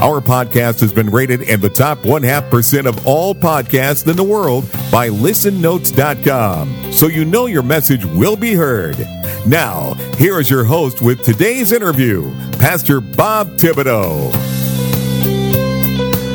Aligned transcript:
Our 0.00 0.20
podcast 0.20 0.78
has 0.82 0.92
been 0.92 1.10
rated 1.10 1.42
in 1.42 1.60
the 1.60 1.68
top 1.68 2.04
one 2.04 2.22
half 2.22 2.48
percent 2.48 2.86
of 2.86 3.04
all 3.04 3.34
podcasts 3.34 4.06
in 4.08 4.16
the 4.16 4.22
world 4.22 4.70
by 4.92 5.08
listennotes.com. 5.08 6.92
So 6.92 7.08
you 7.08 7.24
know 7.24 7.46
your 7.46 7.64
message 7.64 8.04
will 8.04 8.36
be 8.36 8.54
heard. 8.54 8.96
Now, 9.44 9.94
here 10.16 10.38
is 10.38 10.48
your 10.48 10.62
host 10.62 11.02
with 11.02 11.24
today's 11.24 11.72
interview, 11.72 12.32
Pastor 12.60 13.00
Bob 13.00 13.48
Thibodeau. 13.56 14.32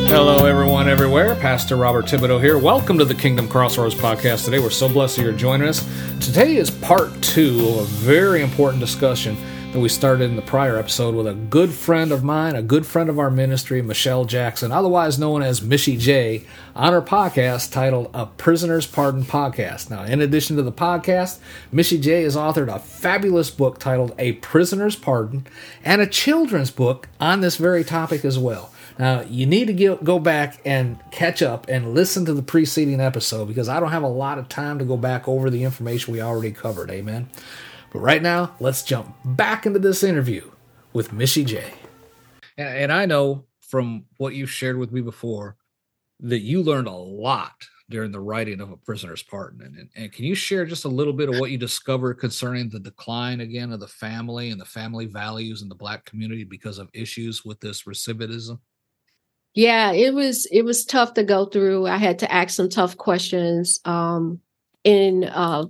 Hello, 0.08 0.46
everyone, 0.46 0.90
everywhere. 0.90 1.34
Pastor 1.36 1.78
Robert 1.78 2.04
Thibodeau 2.04 2.42
here. 2.42 2.60
Welcome 2.60 2.98
to 2.98 3.06
the 3.06 3.16
Kingdom 3.16 3.48
Crossroads 3.48 3.96
podcast 3.96 4.44
today. 4.44 4.60
We're 4.60 4.72
so 4.72 4.90
blessed 4.90 5.16
that 5.16 5.24
you're 5.24 5.32
joining 5.32 5.70
us. 5.70 5.88
Today 6.20 6.58
is 6.58 6.70
part 6.70 7.10
two 7.22 7.66
of 7.70 7.80
a 7.80 7.84
very 7.86 8.42
important 8.42 8.82
discussion 8.82 9.38
that 9.74 9.80
we 9.80 9.90
started 9.90 10.26
in 10.26 10.36
the 10.36 10.42
prior 10.44 10.78
episode 10.78 11.16
with 11.16 11.26
a 11.26 11.34
good 11.34 11.72
friend 11.72 12.12
of 12.12 12.24
mine, 12.24 12.56
a 12.56 12.62
good 12.62 12.86
friend 12.86 13.10
of 13.10 13.18
our 13.18 13.32
ministry, 13.32 13.82
Michelle 13.82 14.24
Jackson, 14.24 14.72
otherwise 14.72 15.18
known 15.18 15.42
as 15.42 15.62
Michi 15.62 15.98
J, 15.98 16.46
on 16.76 16.94
her 16.94 17.02
podcast 17.02 17.72
titled 17.72 18.12
A 18.14 18.28
Prisoner's 18.28 18.86
Pardon 18.86 19.24
Podcast. 19.24 19.90
Now, 19.90 20.04
in 20.04 20.22
addition 20.22 20.58
to 20.58 20.62
the 20.62 20.72
podcast, 20.72 21.40
Michi 21.74 22.00
J 22.00 22.22
has 22.22 22.36
authored 22.36 22.72
a 22.72 22.78
fabulous 22.78 23.50
book 23.50 23.80
titled 23.80 24.14
A 24.20 24.34
Prisoner's 24.34 24.96
Pardon 24.96 25.48
and 25.84 26.02
a 26.02 26.08
children's 26.08 26.70
book 26.70 27.10
on 27.20 27.42
this 27.42 27.56
very 27.56 27.84
topic 27.84 28.24
as 28.24 28.38
well. 28.38 28.72
Now, 29.00 29.22
you 29.22 29.48
need 29.48 29.66
to 29.66 29.74
get, 29.74 30.04
go 30.04 30.20
back 30.20 30.62
and 30.64 31.00
catch 31.10 31.42
up 31.42 31.68
and 31.68 31.96
listen 31.96 32.26
to 32.26 32.34
the 32.36 32.44
preceding 32.44 33.02
episode 33.02 33.48
because 33.48 33.70
I 33.70 33.80
don't 33.80 33.90
have 33.90 34.04
a 34.04 34.08
lot 34.08 34.38
of 34.38 34.50
time 34.50 34.78
to 34.78 34.86
go 34.86 34.98
back 34.98 35.28
over 35.28 35.50
the 35.50 35.64
information 35.64 36.14
we 36.14 36.22
already 36.22 36.52
covered. 36.52 36.92
Amen. 36.92 37.28
But 37.94 38.00
right 38.00 38.22
now, 38.22 38.56
let's 38.60 38.82
jump 38.82 39.16
back 39.24 39.68
into 39.68 39.78
this 39.78 40.04
interview 40.04 40.50
with 40.94 41.12
Michi 41.12 41.46
J. 41.46 41.64
And, 42.58 42.68
and 42.68 42.92
I 42.92 43.06
know 43.06 43.46
from 43.62 44.06
what 44.18 44.34
you've 44.34 44.50
shared 44.50 44.78
with 44.78 44.92
me 44.92 45.02
before 45.02 45.56
that 46.22 46.40
you 46.40 46.64
learned 46.64 46.88
a 46.88 46.92
lot 46.92 47.54
during 47.90 48.12
the 48.12 48.20
writing 48.20 48.62
of 48.62 48.72
A 48.72 48.78
Prisoner's 48.78 49.22
Pardon. 49.22 49.62
And, 49.62 49.90
and, 49.96 50.12
can 50.12 50.26
you 50.26 50.34
share 50.34 50.66
just 50.66 50.86
a 50.86 50.90
little 50.90 51.14
bit 51.14 51.30
of 51.30 51.38
what 51.38 51.52
you 51.52 51.58
discovered 51.58 52.16
concerning 52.16 52.70
the 52.70 52.80
decline 52.80 53.42
again 53.42 53.72
of 53.72 53.80
the 53.80 53.88
family 53.88 54.50
and 54.50 54.60
the 54.60 54.66
family 54.66 55.06
values 55.06 55.62
in 55.62 55.70
the 55.70 55.76
Black 55.76 56.04
community 56.06 56.46
because 56.46 56.80
of 56.80 56.90
issues 56.94 57.46
with 57.46 57.60
this 57.60 57.84
recidivism? 57.84 58.60
Yeah, 59.54 59.92
it 59.92 60.16
was 60.16 60.48
it 60.48 60.64
was 60.64 60.86
tough 60.86 61.14
to 61.14 61.24
go 61.24 61.46
through. 61.46 61.86
I 61.86 61.98
had 61.98 62.20
to 62.20 62.32
ask 62.32 62.56
some 62.56 62.70
tough 62.70 62.98
questions. 62.98 63.80
Um, 63.86 64.40
in 64.84 65.24
uh, 65.24 65.66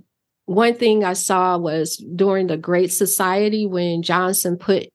one 0.46 0.74
thing 0.74 1.04
I 1.04 1.14
saw 1.14 1.56
was 1.56 1.96
during 1.96 2.46
the 2.46 2.56
Great 2.56 2.92
Society 2.92 3.66
when 3.66 4.02
Johnson 4.02 4.56
put 4.56 4.88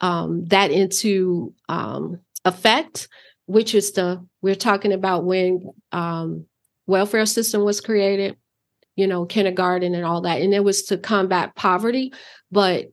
um, 0.00 0.46
that 0.46 0.70
into 0.70 1.54
um, 1.68 2.20
effect, 2.44 3.08
which 3.46 3.74
is 3.74 3.92
the 3.92 4.24
we're 4.42 4.54
talking 4.54 4.92
about 4.92 5.24
when 5.24 5.70
um, 5.92 6.46
welfare 6.86 7.26
system 7.26 7.62
was 7.62 7.80
created, 7.80 8.36
you 8.96 9.06
know, 9.06 9.26
kindergarten 9.26 9.94
and 9.94 10.04
all 10.04 10.22
that, 10.22 10.40
and 10.40 10.54
it 10.54 10.64
was 10.64 10.84
to 10.84 10.98
combat 10.98 11.54
poverty. 11.54 12.12
But 12.50 12.86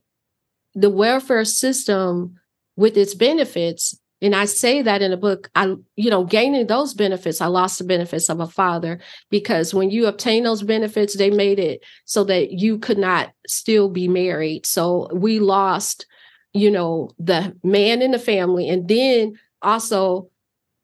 the 0.76 0.90
welfare 0.90 1.46
system, 1.46 2.36
with 2.76 2.96
its 2.98 3.16
benefits, 3.16 4.00
and 4.22 4.36
I 4.36 4.46
say 4.46 4.82
that 4.82 5.02
in 5.02 5.12
the 5.12 5.18
book, 5.18 5.50
I, 5.54 5.76
you 5.96 6.10
know, 6.10 6.24
gaining 6.24 6.66
those 6.68 6.94
benefits, 6.94 7.40
I 7.40 7.48
lost 7.48 7.78
the 7.78 7.84
benefits 7.86 8.30
of 8.30 8.40
a 8.40 8.48
father 8.48 9.00
because 9.30 9.74
when 9.74 9.92
you 9.92 10.08
obtain 10.08 10.44
those 10.44 10.64
benefits, 10.64 11.16
they 11.16 11.30
made 11.30 11.60
it 11.60 11.84
so 12.06 12.24
that 12.24 12.52
you 12.52 12.80
could 12.80 12.98
not 12.98 13.32
still 13.48 13.90
be 13.90 14.08
married. 14.08 14.66
So 14.66 15.08
we 15.14 15.40
lost, 15.40 16.08
you 16.54 16.72
know, 16.72 17.12
the 17.20 17.56
man 17.64 18.02
in 18.02 18.12
the 18.12 18.20
family. 18.20 18.70
And 18.70 18.88
then 18.88 19.38
also 19.62 20.32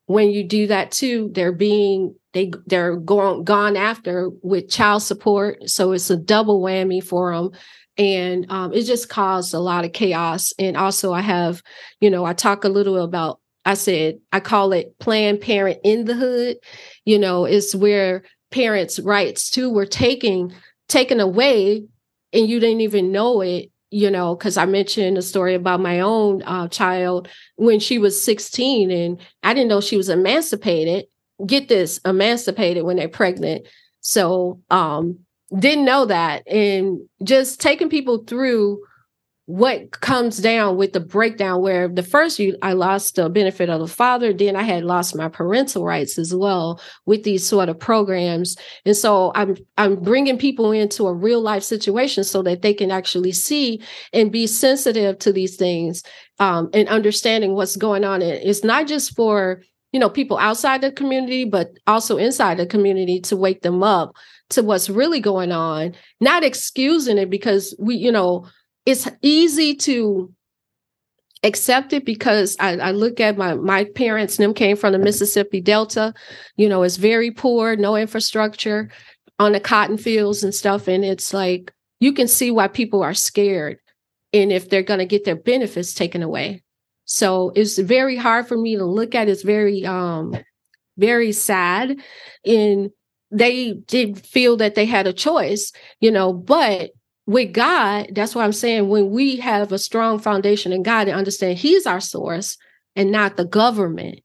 when 0.05 0.29
you 0.29 0.43
do 0.43 0.67
that 0.67 0.91
too, 0.91 1.31
they're 1.33 1.51
being 1.51 2.15
they 2.33 2.51
they're 2.65 2.95
going 2.95 3.43
gone 3.43 3.77
after 3.77 4.29
with 4.41 4.69
child 4.69 5.01
support. 5.01 5.69
So 5.69 5.91
it's 5.93 6.09
a 6.09 6.17
double 6.17 6.61
whammy 6.61 7.03
for 7.03 7.33
them 7.33 7.51
and 7.97 8.45
um, 8.49 8.73
it 8.73 8.83
just 8.83 9.09
caused 9.09 9.53
a 9.53 9.59
lot 9.59 9.85
of 9.85 9.93
chaos 9.93 10.53
and 10.57 10.75
also 10.77 11.13
i 11.13 11.21
have 11.21 11.61
you 11.99 12.09
know 12.09 12.25
i 12.25 12.33
talk 12.33 12.63
a 12.63 12.69
little 12.69 12.97
about 12.97 13.39
i 13.65 13.73
said 13.73 14.19
i 14.31 14.39
call 14.39 14.73
it 14.73 14.97
planned 14.99 15.41
parent 15.41 15.79
in 15.83 16.05
the 16.05 16.15
hood 16.15 16.57
you 17.05 17.19
know 17.19 17.45
it's 17.45 17.75
where 17.75 18.23
parents 18.51 18.99
rights 18.99 19.49
too 19.49 19.69
were 19.69 19.85
taken 19.85 20.53
taken 20.87 21.19
away 21.19 21.83
and 22.31 22.47
you 22.47 22.59
didn't 22.59 22.81
even 22.81 23.11
know 23.11 23.41
it 23.41 23.69
you 23.91 24.09
know 24.09 24.35
because 24.35 24.57
i 24.57 24.65
mentioned 24.65 25.17
a 25.17 25.21
story 25.21 25.53
about 25.53 25.79
my 25.79 25.99
own 25.99 26.41
uh, 26.43 26.67
child 26.67 27.27
when 27.55 27.79
she 27.79 27.97
was 27.99 28.21
16 28.21 28.91
and 28.91 29.21
i 29.43 29.53
didn't 29.53 29.69
know 29.69 29.81
she 29.81 29.97
was 29.97 30.09
emancipated 30.09 31.05
get 31.45 31.67
this 31.67 31.99
emancipated 32.05 32.83
when 32.83 32.97
they're 32.97 33.09
pregnant. 33.09 33.67
So 34.01 34.61
um 34.69 35.19
didn't 35.57 35.85
know 35.85 36.05
that. 36.05 36.47
And 36.47 36.99
just 37.23 37.61
taking 37.61 37.89
people 37.89 38.23
through 38.25 38.79
what 39.45 39.91
comes 39.99 40.37
down 40.37 40.77
with 40.77 40.93
the 40.93 41.01
breakdown 41.01 41.61
where 41.61 41.89
the 41.89 42.01
first 42.01 42.39
you 42.39 42.57
I 42.61 42.71
lost 42.71 43.15
the 43.15 43.29
benefit 43.29 43.69
of 43.69 43.81
the 43.81 43.87
father 43.87 44.31
then 44.31 44.55
I 44.55 44.61
had 44.63 44.85
lost 44.85 45.17
my 45.17 45.27
parental 45.27 45.83
rights 45.83 46.17
as 46.17 46.33
well 46.33 46.79
with 47.05 47.23
these 47.23 47.45
sort 47.45 47.67
of 47.67 47.77
programs. 47.77 48.55
And 48.85 48.95
so 48.95 49.33
I'm 49.35 49.57
I'm 49.77 49.95
bringing 49.97 50.37
people 50.37 50.71
into 50.71 51.07
a 51.07 51.13
real 51.13 51.41
life 51.41 51.63
situation 51.63 52.23
so 52.23 52.41
that 52.43 52.61
they 52.61 52.73
can 52.73 52.89
actually 52.89 53.33
see 53.33 53.81
and 54.13 54.31
be 54.31 54.47
sensitive 54.47 55.19
to 55.19 55.33
these 55.33 55.57
things 55.57 56.03
um, 56.39 56.69
and 56.73 56.87
understanding 56.87 57.53
what's 57.53 57.75
going 57.75 58.05
on. 58.05 58.21
It's 58.21 58.63
not 58.63 58.87
just 58.87 59.13
for 59.13 59.61
you 59.93 59.99
know 59.99 60.09
people 60.09 60.37
outside 60.37 60.81
the 60.81 60.91
community 60.91 61.45
but 61.45 61.71
also 61.87 62.17
inside 62.17 62.57
the 62.57 62.65
community 62.65 63.21
to 63.21 63.37
wake 63.37 63.61
them 63.61 63.81
up 63.81 64.13
to 64.53 64.63
what's 64.63 64.89
really 64.89 65.19
going 65.19 65.51
on, 65.51 65.93
not 66.19 66.43
excusing 66.43 67.17
it 67.17 67.29
because 67.29 67.75
we, 67.79 67.95
you 67.95 68.11
know, 68.11 68.47
it's 68.85 69.09
easy 69.21 69.75
to 69.75 70.31
accept 71.43 71.91
it 71.93 72.05
because 72.05 72.55
I, 72.59 72.77
I, 72.77 72.91
look 72.91 73.19
at 73.19 73.37
my 73.37 73.55
my 73.55 73.83
parents, 73.83 74.37
them 74.37 74.53
came 74.53 74.77
from 74.77 74.93
the 74.93 74.99
Mississippi 74.99 75.59
Delta, 75.59 76.13
you 76.55 76.69
know, 76.69 76.83
it's 76.83 76.97
very 76.97 77.31
poor, 77.31 77.75
no 77.75 77.95
infrastructure 77.95 78.89
on 79.39 79.51
the 79.51 79.59
cotton 79.59 79.97
fields 79.97 80.43
and 80.43 80.53
stuff. 80.53 80.87
And 80.87 81.03
it's 81.03 81.33
like 81.33 81.73
you 81.99 82.13
can 82.13 82.27
see 82.27 82.51
why 82.51 82.67
people 82.67 83.01
are 83.01 83.13
scared 83.13 83.77
and 84.31 84.51
if 84.51 84.69
they're 84.69 84.83
gonna 84.83 85.05
get 85.05 85.25
their 85.25 85.35
benefits 85.35 85.93
taken 85.93 86.23
away. 86.23 86.63
So 87.13 87.51
it's 87.55 87.77
very 87.77 88.17
hard 88.17 88.47
for 88.47 88.57
me 88.57 88.75
to 88.75 88.85
look 88.85 89.13
at. 89.13 89.29
It's 89.29 89.43
very 89.43 89.85
um 89.85 90.35
very 90.97 91.31
sad. 91.31 91.99
And 92.43 92.89
they 93.29 93.73
did 93.73 94.25
feel 94.25 94.57
that 94.57 94.73
they 94.73 94.87
had 94.87 95.05
a 95.05 95.13
choice, 95.13 95.71
you 95.99 96.09
know, 96.09 96.33
but 96.33 96.89
with 97.27 97.53
God, 97.53 98.07
that's 98.13 98.33
what 98.33 98.43
I'm 98.43 98.51
saying. 98.51 98.89
When 98.89 99.11
we 99.11 99.35
have 99.35 99.71
a 99.71 99.77
strong 99.77 100.17
foundation 100.17 100.73
in 100.73 100.81
God 100.81 101.07
and 101.07 101.15
understand 101.15 101.59
He's 101.59 101.85
our 101.85 101.99
source 101.99 102.57
and 102.95 103.11
not 103.11 103.37
the 103.37 103.45
government, 103.45 104.21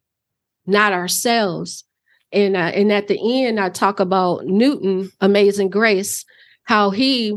not 0.67 0.94
ourselves. 0.94 1.84
And 2.32 2.56
uh, 2.56 2.73
and 2.75 2.91
at 2.91 3.08
the 3.08 3.44
end, 3.44 3.61
I 3.61 3.69
talk 3.69 4.00
about 4.00 4.46
Newton, 4.46 5.12
Amazing 5.20 5.69
Grace, 5.69 6.25
how 6.64 6.88
he, 6.88 7.37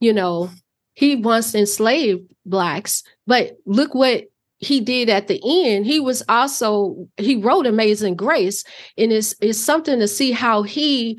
you 0.00 0.12
know, 0.12 0.50
he 0.94 1.14
once 1.14 1.54
enslaved 1.54 2.28
blacks, 2.44 3.04
but 3.28 3.56
look 3.66 3.94
what 3.94 4.24
he 4.60 4.80
did 4.80 5.08
at 5.08 5.26
the 5.26 5.40
end 5.44 5.86
he 5.86 5.98
was 5.98 6.22
also 6.28 7.08
he 7.16 7.36
wrote 7.36 7.66
amazing 7.66 8.14
grace 8.14 8.62
and 8.96 9.12
it's, 9.12 9.34
it's 9.40 9.58
something 9.58 9.98
to 9.98 10.06
see 10.06 10.32
how 10.32 10.62
he 10.62 11.18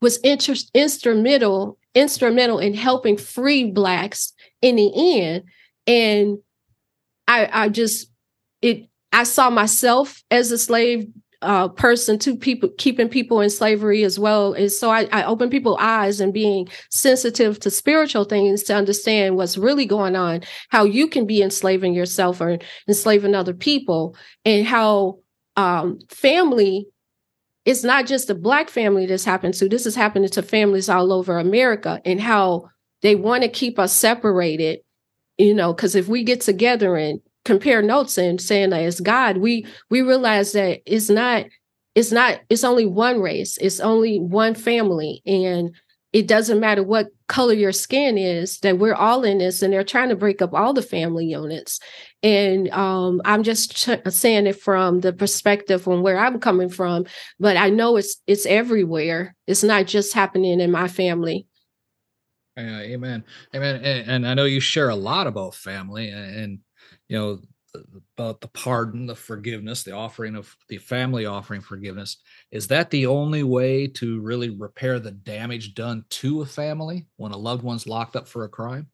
was 0.00 0.18
inter- 0.18 0.54
instrumental 0.74 1.78
instrumental 1.94 2.58
in 2.58 2.74
helping 2.74 3.16
free 3.16 3.70
blacks 3.70 4.32
in 4.62 4.76
the 4.76 5.20
end. 5.20 5.44
And 5.86 6.38
i 7.26 7.48
i 7.52 7.68
just 7.68 8.10
it 8.62 8.88
i 9.12 9.24
saw 9.24 9.50
myself 9.50 10.22
as 10.30 10.50
a 10.52 10.58
slave 10.58 11.06
uh, 11.42 11.68
person 11.68 12.18
to 12.18 12.36
people 12.36 12.68
keeping 12.76 13.08
people 13.08 13.40
in 13.40 13.48
slavery 13.48 14.04
as 14.04 14.18
well 14.18 14.52
And 14.52 14.70
so 14.70 14.90
I, 14.90 15.08
I 15.10 15.24
open 15.24 15.48
people's 15.48 15.78
eyes 15.80 16.20
and 16.20 16.34
being 16.34 16.68
sensitive 16.90 17.58
to 17.60 17.70
spiritual 17.70 18.24
things 18.24 18.62
to 18.64 18.74
understand 18.74 19.36
what's 19.36 19.56
really 19.56 19.86
going 19.86 20.16
on 20.16 20.42
how 20.68 20.84
you 20.84 21.08
can 21.08 21.26
be 21.26 21.42
enslaving 21.42 21.94
yourself 21.94 22.40
or 22.40 22.58
enslaving 22.86 23.34
other 23.34 23.54
people 23.54 24.16
and 24.44 24.66
how 24.66 25.20
um, 25.56 25.98
family 26.08 26.86
it's 27.64 27.84
not 27.84 28.06
just 28.06 28.30
a 28.30 28.34
black 28.34 28.70
family 28.70 29.06
this 29.06 29.24
happened 29.24 29.54
to. 29.54 29.68
This 29.68 29.86
is 29.86 29.94
happening 29.94 30.30
to 30.30 30.42
families 30.42 30.88
all 30.88 31.12
over 31.12 31.38
America 31.38 32.00
and 32.04 32.20
how 32.20 32.70
they 33.02 33.14
want 33.14 33.42
to 33.42 33.48
keep 33.48 33.78
us 33.78 33.92
separated, 33.92 34.80
you 35.38 35.54
know, 35.54 35.72
because 35.72 35.94
if 35.94 36.08
we 36.08 36.24
get 36.24 36.40
together 36.40 36.96
and 36.96 37.20
compare 37.44 37.82
notes 37.82 38.18
and 38.18 38.40
saying 38.40 38.70
that 38.70 38.82
it's 38.82 39.00
God, 39.00 39.38
we 39.38 39.66
we 39.90 40.02
realize 40.02 40.52
that 40.52 40.80
it's 40.86 41.10
not, 41.10 41.46
it's 41.94 42.12
not, 42.12 42.40
it's 42.48 42.64
only 42.64 42.86
one 42.86 43.20
race, 43.20 43.56
it's 43.58 43.80
only 43.80 44.18
one 44.18 44.54
family. 44.54 45.22
And 45.26 45.74
it 46.12 46.26
doesn't 46.26 46.58
matter 46.58 46.82
what 46.82 47.08
color 47.28 47.52
your 47.52 47.72
skin 47.72 48.18
is 48.18 48.58
that 48.60 48.78
we're 48.78 48.94
all 48.94 49.22
in 49.22 49.38
this 49.38 49.62
and 49.62 49.72
they're 49.72 49.84
trying 49.84 50.08
to 50.08 50.16
break 50.16 50.42
up 50.42 50.52
all 50.52 50.72
the 50.72 50.82
family 50.82 51.26
units. 51.26 51.78
And 52.22 52.68
um, 52.70 53.22
i'm 53.24 53.42
just 53.42 53.76
ch- 53.76 54.12
saying 54.12 54.46
it 54.46 54.60
from 54.60 55.00
the 55.00 55.12
perspective 55.12 55.82
from 55.82 56.02
where 56.02 56.18
i'm 56.18 56.38
coming 56.38 56.68
from 56.68 57.06
but 57.38 57.56
i 57.56 57.70
know 57.70 57.96
it's 57.96 58.20
it's 58.26 58.44
everywhere. 58.44 59.34
It's 59.46 59.62
not 59.62 59.86
just 59.86 60.12
happening 60.12 60.60
in 60.60 60.70
my 60.70 60.86
family. 60.88 61.46
Yeah, 62.56 62.80
amen. 62.80 63.24
Amen 63.54 63.76
and, 63.76 64.10
and, 64.10 64.28
i 64.28 64.34
know 64.34 64.44
you 64.44 64.60
share 64.60 64.90
a 64.90 64.96
lot 64.96 65.26
about 65.26 65.54
family 65.54 66.10
and, 66.10 66.36
and 66.36 66.58
you 67.10 67.18
know 67.18 67.40
about 68.16 68.40
the 68.40 68.48
pardon, 68.48 69.06
the 69.06 69.14
forgiveness, 69.14 69.82
the 69.82 69.92
offering 69.92 70.34
of 70.36 70.56
the 70.68 70.78
family 70.78 71.26
offering 71.26 71.60
forgiveness. 71.60 72.16
Is 72.50 72.68
that 72.68 72.90
the 72.90 73.06
only 73.06 73.42
way 73.42 73.86
to 73.88 74.20
really 74.20 74.50
repair 74.50 74.98
the 74.98 75.10
damage 75.10 75.74
done 75.74 76.04
to 76.10 76.42
a 76.42 76.46
family 76.46 77.06
when 77.16 77.32
a 77.32 77.36
loved 77.36 77.62
one's 77.62 77.86
locked 77.86 78.16
up 78.16 78.26
for 78.26 78.44
a 78.44 78.48
crime? 78.48 78.88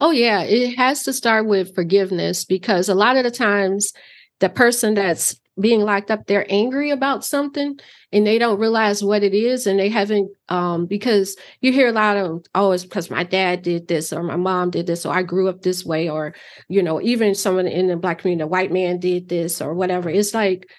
Oh, 0.00 0.10
yeah. 0.10 0.42
It 0.42 0.76
has 0.76 1.04
to 1.04 1.12
start 1.12 1.46
with 1.46 1.74
forgiveness 1.74 2.44
because 2.44 2.88
a 2.88 2.94
lot 2.94 3.16
of 3.16 3.24
the 3.24 3.30
times 3.30 3.92
the 4.40 4.50
person 4.50 4.94
that's 4.94 5.40
being 5.60 5.80
locked 5.80 6.10
up 6.10 6.26
they're 6.26 6.46
angry 6.48 6.90
about 6.90 7.24
something 7.24 7.78
and 8.12 8.26
they 8.26 8.38
don't 8.38 8.60
realize 8.60 9.02
what 9.02 9.22
it 9.22 9.34
is 9.34 9.66
and 9.66 9.78
they 9.78 9.88
haven't 9.88 10.30
um 10.48 10.86
because 10.86 11.36
you 11.60 11.72
hear 11.72 11.88
a 11.88 11.92
lot 11.92 12.16
of 12.16 12.44
oh 12.54 12.72
it's 12.72 12.84
because 12.84 13.10
my 13.10 13.24
dad 13.24 13.62
did 13.62 13.88
this 13.88 14.12
or 14.12 14.22
my 14.22 14.36
mom 14.36 14.70
did 14.70 14.86
this 14.86 15.04
or 15.06 15.14
i 15.14 15.22
grew 15.22 15.48
up 15.48 15.62
this 15.62 15.84
way 15.84 16.08
or 16.08 16.34
you 16.68 16.82
know 16.82 17.00
even 17.00 17.34
someone 17.34 17.66
in 17.66 17.88
the 17.88 17.96
black 17.96 18.18
community 18.18 18.36
a 18.42 18.46
white 18.46 18.72
man 18.72 18.98
did 18.98 19.28
this 19.28 19.60
or 19.60 19.74
whatever. 19.74 20.08
It's 20.08 20.32
like 20.32 20.70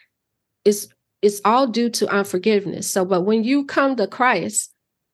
it's 0.66 0.88
it's 1.22 1.42
all 1.44 1.68
due 1.68 1.90
to 1.90 2.08
unforgiveness. 2.08 2.90
So 2.90 3.06
but 3.06 3.22
when 3.22 3.44
you 3.44 3.66
come 3.66 3.96
to 3.98 4.08
christ 4.08 4.74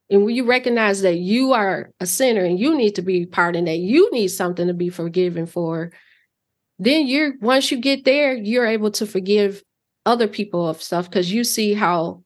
and 0.10 0.24
when 0.24 0.36
you 0.36 0.46
recognize 0.46 1.02
that 1.02 1.18
you 1.18 1.54
are 1.54 1.92
a 2.00 2.06
sinner 2.06 2.44
and 2.44 2.60
you 2.60 2.78
need 2.78 2.96
to 2.96 3.02
be 3.02 3.26
pardoned 3.26 3.68
that 3.68 3.80
you 3.80 4.12
need 4.12 4.28
something 4.28 4.68
to 4.68 4.74
be 4.74 4.90
forgiven 4.90 5.46
for 5.46 5.92
then 6.84 7.08
you're 7.08 7.34
once 7.42 7.72
you 7.72 7.78
get 7.78 8.06
there, 8.06 8.36
you're 8.36 8.66
able 8.66 8.92
to 8.92 9.06
forgive 9.06 9.64
other 10.06 10.28
people 10.28 10.68
of 10.68 10.82
stuff 10.82 11.10
because 11.10 11.32
you 11.32 11.44
see 11.44 11.74
how 11.74 12.24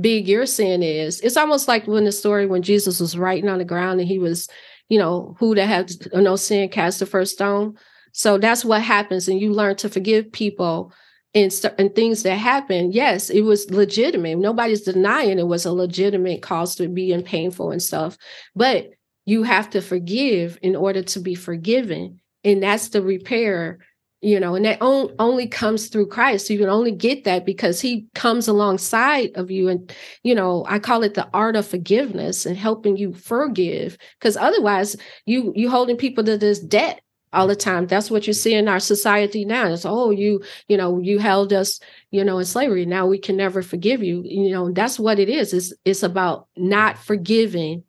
big 0.00 0.26
your 0.28 0.46
sin 0.46 0.82
is. 0.82 1.20
It's 1.20 1.36
almost 1.36 1.68
like 1.68 1.86
when 1.86 2.04
the 2.04 2.12
story 2.12 2.46
when 2.46 2.62
Jesus 2.62 3.00
was 3.00 3.18
writing 3.18 3.48
on 3.48 3.58
the 3.58 3.64
ground 3.64 4.00
and 4.00 4.08
he 4.08 4.18
was, 4.18 4.48
you 4.88 4.98
know, 4.98 5.36
who 5.38 5.54
that 5.54 5.66
had 5.66 5.92
no 6.14 6.36
sin 6.36 6.68
cast 6.68 6.98
the 6.98 7.06
first 7.06 7.34
stone. 7.34 7.76
So 8.12 8.38
that's 8.38 8.64
what 8.64 8.82
happens, 8.82 9.28
and 9.28 9.40
you 9.40 9.52
learn 9.52 9.76
to 9.76 9.88
forgive 9.88 10.32
people 10.32 10.92
and, 11.34 11.52
and 11.78 11.94
things 11.94 12.22
that 12.22 12.36
happen. 12.36 12.90
Yes, 12.90 13.28
it 13.28 13.42
was 13.42 13.70
legitimate. 13.70 14.38
Nobody's 14.38 14.80
denying 14.80 15.38
it 15.38 15.46
was 15.46 15.66
a 15.66 15.72
legitimate 15.72 16.40
cause 16.42 16.74
to 16.76 16.88
be 16.88 17.12
in 17.12 17.22
painful 17.22 17.70
and 17.70 17.82
stuff, 17.82 18.16
but 18.56 18.88
you 19.26 19.42
have 19.42 19.68
to 19.70 19.82
forgive 19.82 20.58
in 20.62 20.74
order 20.74 21.02
to 21.02 21.20
be 21.20 21.34
forgiven 21.34 22.18
and 22.48 22.62
that's 22.62 22.88
the 22.88 23.02
repair 23.02 23.78
you 24.20 24.40
know 24.40 24.54
and 24.54 24.64
that 24.64 24.80
on, 24.82 25.14
only 25.18 25.46
comes 25.46 25.88
through 25.88 26.06
christ. 26.06 26.50
You 26.50 26.58
can 26.58 26.68
only 26.68 26.92
get 26.92 27.24
that 27.24 27.46
because 27.46 27.80
he 27.80 28.06
comes 28.14 28.48
alongside 28.48 29.30
of 29.36 29.50
you 29.50 29.68
and 29.68 29.94
you 30.22 30.34
know 30.34 30.64
i 30.68 30.78
call 30.78 31.02
it 31.02 31.14
the 31.14 31.28
art 31.32 31.56
of 31.56 31.66
forgiveness 31.66 32.44
and 32.44 32.56
helping 32.56 32.96
you 32.96 33.12
forgive. 33.12 33.96
Because 34.18 34.36
otherwise 34.36 34.96
you 35.26 35.52
you 35.54 35.70
holding 35.70 35.96
people 35.96 36.24
to 36.24 36.36
this 36.36 36.58
debt 36.58 37.00
all 37.32 37.46
the 37.46 37.54
time. 37.54 37.86
That's 37.86 38.10
what 38.10 38.26
you 38.26 38.32
see 38.32 38.54
in 38.54 38.68
our 38.68 38.80
society 38.80 39.44
now. 39.44 39.68
It's 39.68 39.84
oh 39.84 40.10
you 40.10 40.42
you 40.66 40.76
know 40.76 40.98
you 40.98 41.18
held 41.18 41.52
us 41.52 41.78
you 42.10 42.24
know 42.24 42.38
in 42.38 42.44
slavery. 42.44 42.86
Now 42.86 43.06
we 43.06 43.18
can 43.18 43.36
never 43.36 43.62
forgive 43.62 44.02
you. 44.02 44.22
You 44.24 44.50
know 44.50 44.72
that's 44.72 44.98
what 44.98 45.18
it 45.18 45.28
is. 45.28 45.52
It's 45.52 45.72
it's 45.84 46.02
about 46.02 46.48
not 46.56 46.98
forgiving 46.98 47.84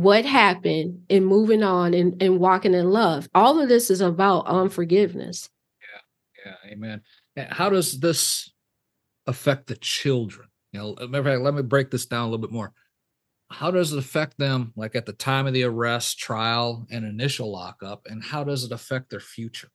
what 0.00 0.24
happened 0.24 1.02
and 1.10 1.26
moving 1.26 1.62
on 1.62 1.92
and, 1.92 2.22
and 2.22 2.38
walking 2.38 2.72
in 2.72 2.90
love. 2.90 3.28
All 3.34 3.60
of 3.60 3.68
this 3.68 3.90
is 3.90 4.00
about 4.00 4.46
unforgiveness. 4.46 5.50
Yeah, 6.44 6.52
yeah, 6.52 6.72
amen. 6.72 7.02
How 7.50 7.68
does 7.68 8.00
this 8.00 8.50
affect 9.26 9.66
the 9.66 9.76
children? 9.76 10.48
You 10.72 10.80
know, 10.80 11.06
matter 11.08 11.18
of 11.18 11.24
fact, 11.26 11.42
let 11.42 11.54
me 11.54 11.62
break 11.62 11.90
this 11.90 12.06
down 12.06 12.22
a 12.22 12.30
little 12.30 12.38
bit 12.38 12.52
more. 12.52 12.72
How 13.50 13.70
does 13.70 13.92
it 13.92 13.98
affect 13.98 14.38
them, 14.38 14.72
like 14.74 14.94
at 14.94 15.06
the 15.06 15.12
time 15.12 15.46
of 15.46 15.52
the 15.52 15.64
arrest, 15.64 16.18
trial, 16.18 16.86
and 16.90 17.04
initial 17.04 17.52
lockup, 17.52 18.06
and 18.06 18.22
how 18.22 18.44
does 18.44 18.64
it 18.64 18.72
affect 18.72 19.10
their 19.10 19.20
future? 19.20 19.68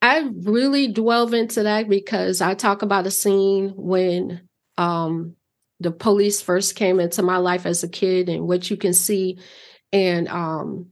I 0.00 0.30
really 0.42 0.88
delve 0.88 1.34
into 1.34 1.64
that 1.64 1.88
because 1.88 2.40
I 2.40 2.54
talk 2.54 2.82
about 2.82 3.06
a 3.06 3.10
scene 3.10 3.74
when 3.76 4.48
um, 4.78 5.36
the 5.82 5.90
police 5.90 6.40
first 6.40 6.76
came 6.76 7.00
into 7.00 7.22
my 7.22 7.36
life 7.36 7.66
as 7.66 7.82
a 7.82 7.88
kid 7.88 8.28
and 8.28 8.46
what 8.46 8.70
you 8.70 8.76
can 8.76 8.94
see. 8.94 9.38
And 9.92 10.28
um 10.28 10.86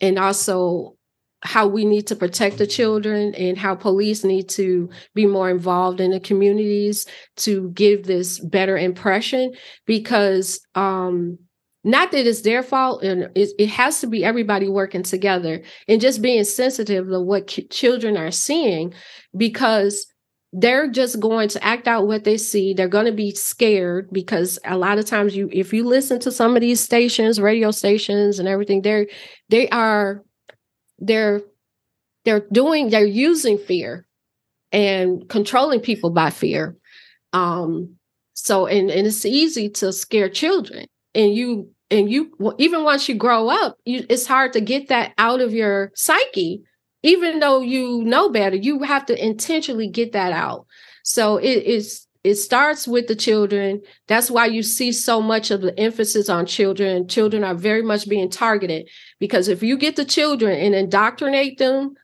and 0.00 0.18
also 0.18 0.96
how 1.44 1.66
we 1.66 1.84
need 1.84 2.06
to 2.06 2.16
protect 2.16 2.58
the 2.58 2.66
children 2.66 3.34
and 3.34 3.58
how 3.58 3.74
police 3.74 4.22
need 4.22 4.48
to 4.48 4.88
be 5.14 5.26
more 5.26 5.50
involved 5.50 6.00
in 6.00 6.12
the 6.12 6.20
communities 6.20 7.06
to 7.36 7.70
give 7.70 8.04
this 8.04 8.38
better 8.38 8.78
impression 8.78 9.52
because 9.86 10.60
um 10.74 11.38
not 11.84 12.12
that 12.12 12.28
it's 12.28 12.42
their 12.42 12.62
fault 12.62 13.02
and 13.02 13.28
it, 13.34 13.50
it 13.58 13.68
has 13.68 14.00
to 14.00 14.06
be 14.06 14.24
everybody 14.24 14.68
working 14.68 15.02
together 15.02 15.62
and 15.88 16.00
just 16.00 16.22
being 16.22 16.44
sensitive 16.44 17.08
to 17.08 17.20
what 17.20 17.48
children 17.70 18.16
are 18.16 18.30
seeing 18.30 18.94
because 19.36 20.06
they're 20.52 20.88
just 20.88 21.18
going 21.18 21.48
to 21.48 21.64
act 21.64 21.88
out 21.88 22.06
what 22.06 22.24
they 22.24 22.36
see. 22.36 22.74
They're 22.74 22.88
going 22.88 23.06
to 23.06 23.12
be 23.12 23.34
scared 23.34 24.08
because 24.12 24.58
a 24.64 24.76
lot 24.76 24.98
of 24.98 25.06
times 25.06 25.34
you 25.34 25.48
if 25.50 25.72
you 25.72 25.84
listen 25.84 26.20
to 26.20 26.30
some 26.30 26.54
of 26.54 26.60
these 26.60 26.80
stations 26.80 27.40
radio 27.40 27.70
stations 27.70 28.38
and 28.38 28.46
everything 28.46 28.82
they're 28.82 29.06
they 29.48 29.68
are 29.70 30.22
they're 30.98 31.40
they're 32.24 32.46
doing 32.52 32.90
they're 32.90 33.06
using 33.06 33.56
fear 33.56 34.06
and 34.72 35.28
controlling 35.28 35.80
people 35.80 36.10
by 36.10 36.28
fear. 36.28 36.76
Um 37.32 37.96
so 38.34 38.66
and 38.66 38.90
and 38.90 39.06
it's 39.06 39.24
easy 39.24 39.70
to 39.70 39.92
scare 39.92 40.28
children 40.28 40.86
and 41.14 41.34
you 41.34 41.70
and 41.90 42.10
you 42.10 42.30
even 42.58 42.84
once 42.84 43.08
you 43.08 43.14
grow 43.14 43.48
up 43.48 43.78
you, 43.86 44.04
it's 44.10 44.26
hard 44.26 44.52
to 44.52 44.60
get 44.60 44.88
that 44.88 45.12
out 45.16 45.40
of 45.40 45.54
your 45.54 45.92
psyche 45.94 46.62
even 47.02 47.40
though 47.40 47.60
you 47.60 48.02
know 48.04 48.28
better, 48.28 48.56
you 48.56 48.82
have 48.82 49.06
to 49.06 49.24
intentionally 49.24 49.88
get 49.88 50.12
that 50.12 50.32
out. 50.32 50.66
So 51.02 51.36
it 51.36 51.64
is 51.64 52.06
it 52.24 52.36
starts 52.36 52.86
with 52.86 53.08
the 53.08 53.16
children. 53.16 53.82
That's 54.06 54.30
why 54.30 54.46
you 54.46 54.62
see 54.62 54.92
so 54.92 55.20
much 55.20 55.50
of 55.50 55.60
the 55.60 55.78
emphasis 55.78 56.28
on 56.28 56.46
children. 56.46 57.08
Children 57.08 57.42
are 57.42 57.54
very 57.54 57.82
much 57.82 58.08
being 58.08 58.30
targeted 58.30 58.88
because 59.18 59.48
if 59.48 59.62
you 59.62 59.76
get 59.76 59.96
the 59.96 60.04
children 60.04 60.56
and 60.56 60.74
indoctrinate 60.74 61.58
them, 61.58 61.94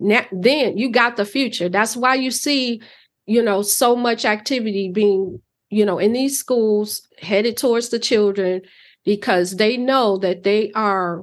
then 0.00 0.78
you 0.78 0.90
got 0.90 1.16
the 1.16 1.26
future. 1.26 1.68
That's 1.68 1.94
why 1.94 2.14
you 2.14 2.30
see, 2.30 2.80
you 3.26 3.42
know, 3.42 3.60
so 3.60 3.94
much 3.94 4.24
activity 4.24 4.90
being, 4.90 5.42
you 5.68 5.84
know, 5.84 5.98
in 5.98 6.14
these 6.14 6.38
schools 6.38 7.06
headed 7.20 7.58
towards 7.58 7.90
the 7.90 7.98
children 7.98 8.62
because 9.04 9.56
they 9.56 9.76
know 9.76 10.16
that 10.18 10.42
they 10.42 10.72
are 10.72 11.22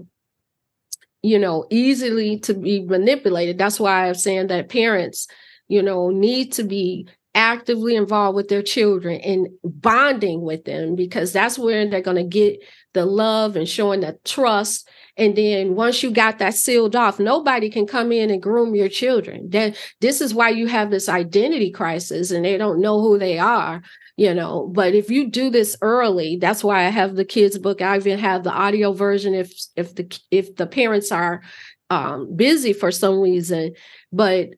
you 1.24 1.40
know, 1.40 1.66
easily 1.70 2.38
to 2.40 2.54
be 2.54 2.82
manipulated. 2.82 3.58
That's 3.58 3.80
why 3.80 4.08
I'm 4.08 4.14
saying 4.14 4.48
that 4.48 4.70
parents, 4.70 5.28
you 5.70 5.82
know, 5.82 6.10
need 6.10 6.52
to 6.54 6.64
be 6.64 7.08
actively 7.34 7.96
involved 7.96 8.36
with 8.36 8.50
their 8.50 8.62
children 8.62 9.20
and 9.22 9.48
bonding 9.64 10.42
with 10.42 10.66
them 10.66 10.96
because 10.96 11.34
that's 11.34 11.58
where 11.58 11.90
they're 11.90 12.02
going 12.02 12.18
to 12.18 12.24
get 12.24 12.60
the 12.94 13.06
love 13.06 13.56
and 13.56 13.68
showing 13.68 14.02
the 14.02 14.20
trust. 14.24 14.88
And 15.18 15.36
then 15.36 15.76
once 15.76 16.04
you 16.04 16.12
got 16.12 16.40
that 16.40 16.54
sealed 16.54 16.96
off 16.96 17.20
nobody 17.20 17.70
can 17.70 17.88
come 17.88 18.12
in 18.12 18.30
and 18.30 18.42
groom 18.42 18.76
your 18.76 18.90
children. 18.90 19.50
That 19.50 19.78
this 20.02 20.22
is 20.22 20.34
why 20.34 20.50
you 20.50 20.68
have 20.68 20.92
this 20.92 21.10
identity 21.10 21.72
crisis 21.72 22.32
and 22.32 22.46
they 22.46 22.58
don't 22.58 22.82
know 22.82 23.02
who 23.02 23.18
they 23.18 23.40
are 23.40 23.82
you 24.18 24.34
know 24.34 24.70
but 24.74 24.94
if 24.94 25.10
you 25.10 25.30
do 25.30 25.50
this 25.50 25.76
early 25.82 26.38
that's 26.38 26.64
why 26.64 26.86
i 26.86 26.90
have 26.90 27.16
the 27.16 27.26
kids 27.26 27.58
book. 27.58 27.82
I 27.82 27.96
even 27.98 28.20
have 28.20 28.44
the 28.44 28.52
audio 28.52 28.94
version 28.94 29.34
if 29.34 29.52
if 29.76 29.96
the 29.96 30.20
if 30.30 30.56
the 30.56 30.68
parents 30.68 31.12
are 31.12 31.42
um, 31.90 32.36
busy 32.36 32.74
for 32.74 32.92
some 32.92 33.20
reason. 33.20 33.74
But 34.12 34.50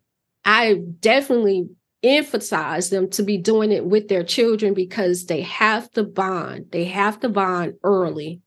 i 0.44 0.76
definitely 1.00 1.70
emphasize 2.04 2.90
them 2.90 3.10
to 3.10 3.24
be 3.24 3.38
doing 3.38 3.72
it 3.72 3.86
with 3.86 4.08
their 4.08 4.24
children 4.24 4.74
because 4.74 5.26
they 5.26 5.42
have 5.42 5.90
to 5.92 6.04
bond. 6.04 6.68
They 6.72 6.86
have 6.86 7.20
to 7.22 7.30
bond 7.30 7.76
early. 7.84 8.42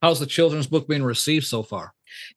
How's 0.00 0.18
the 0.18 0.26
children's 0.26 0.66
book 0.66 0.88
being 0.88 1.04
received 1.04 1.46
so 1.46 1.62
far 1.62 1.94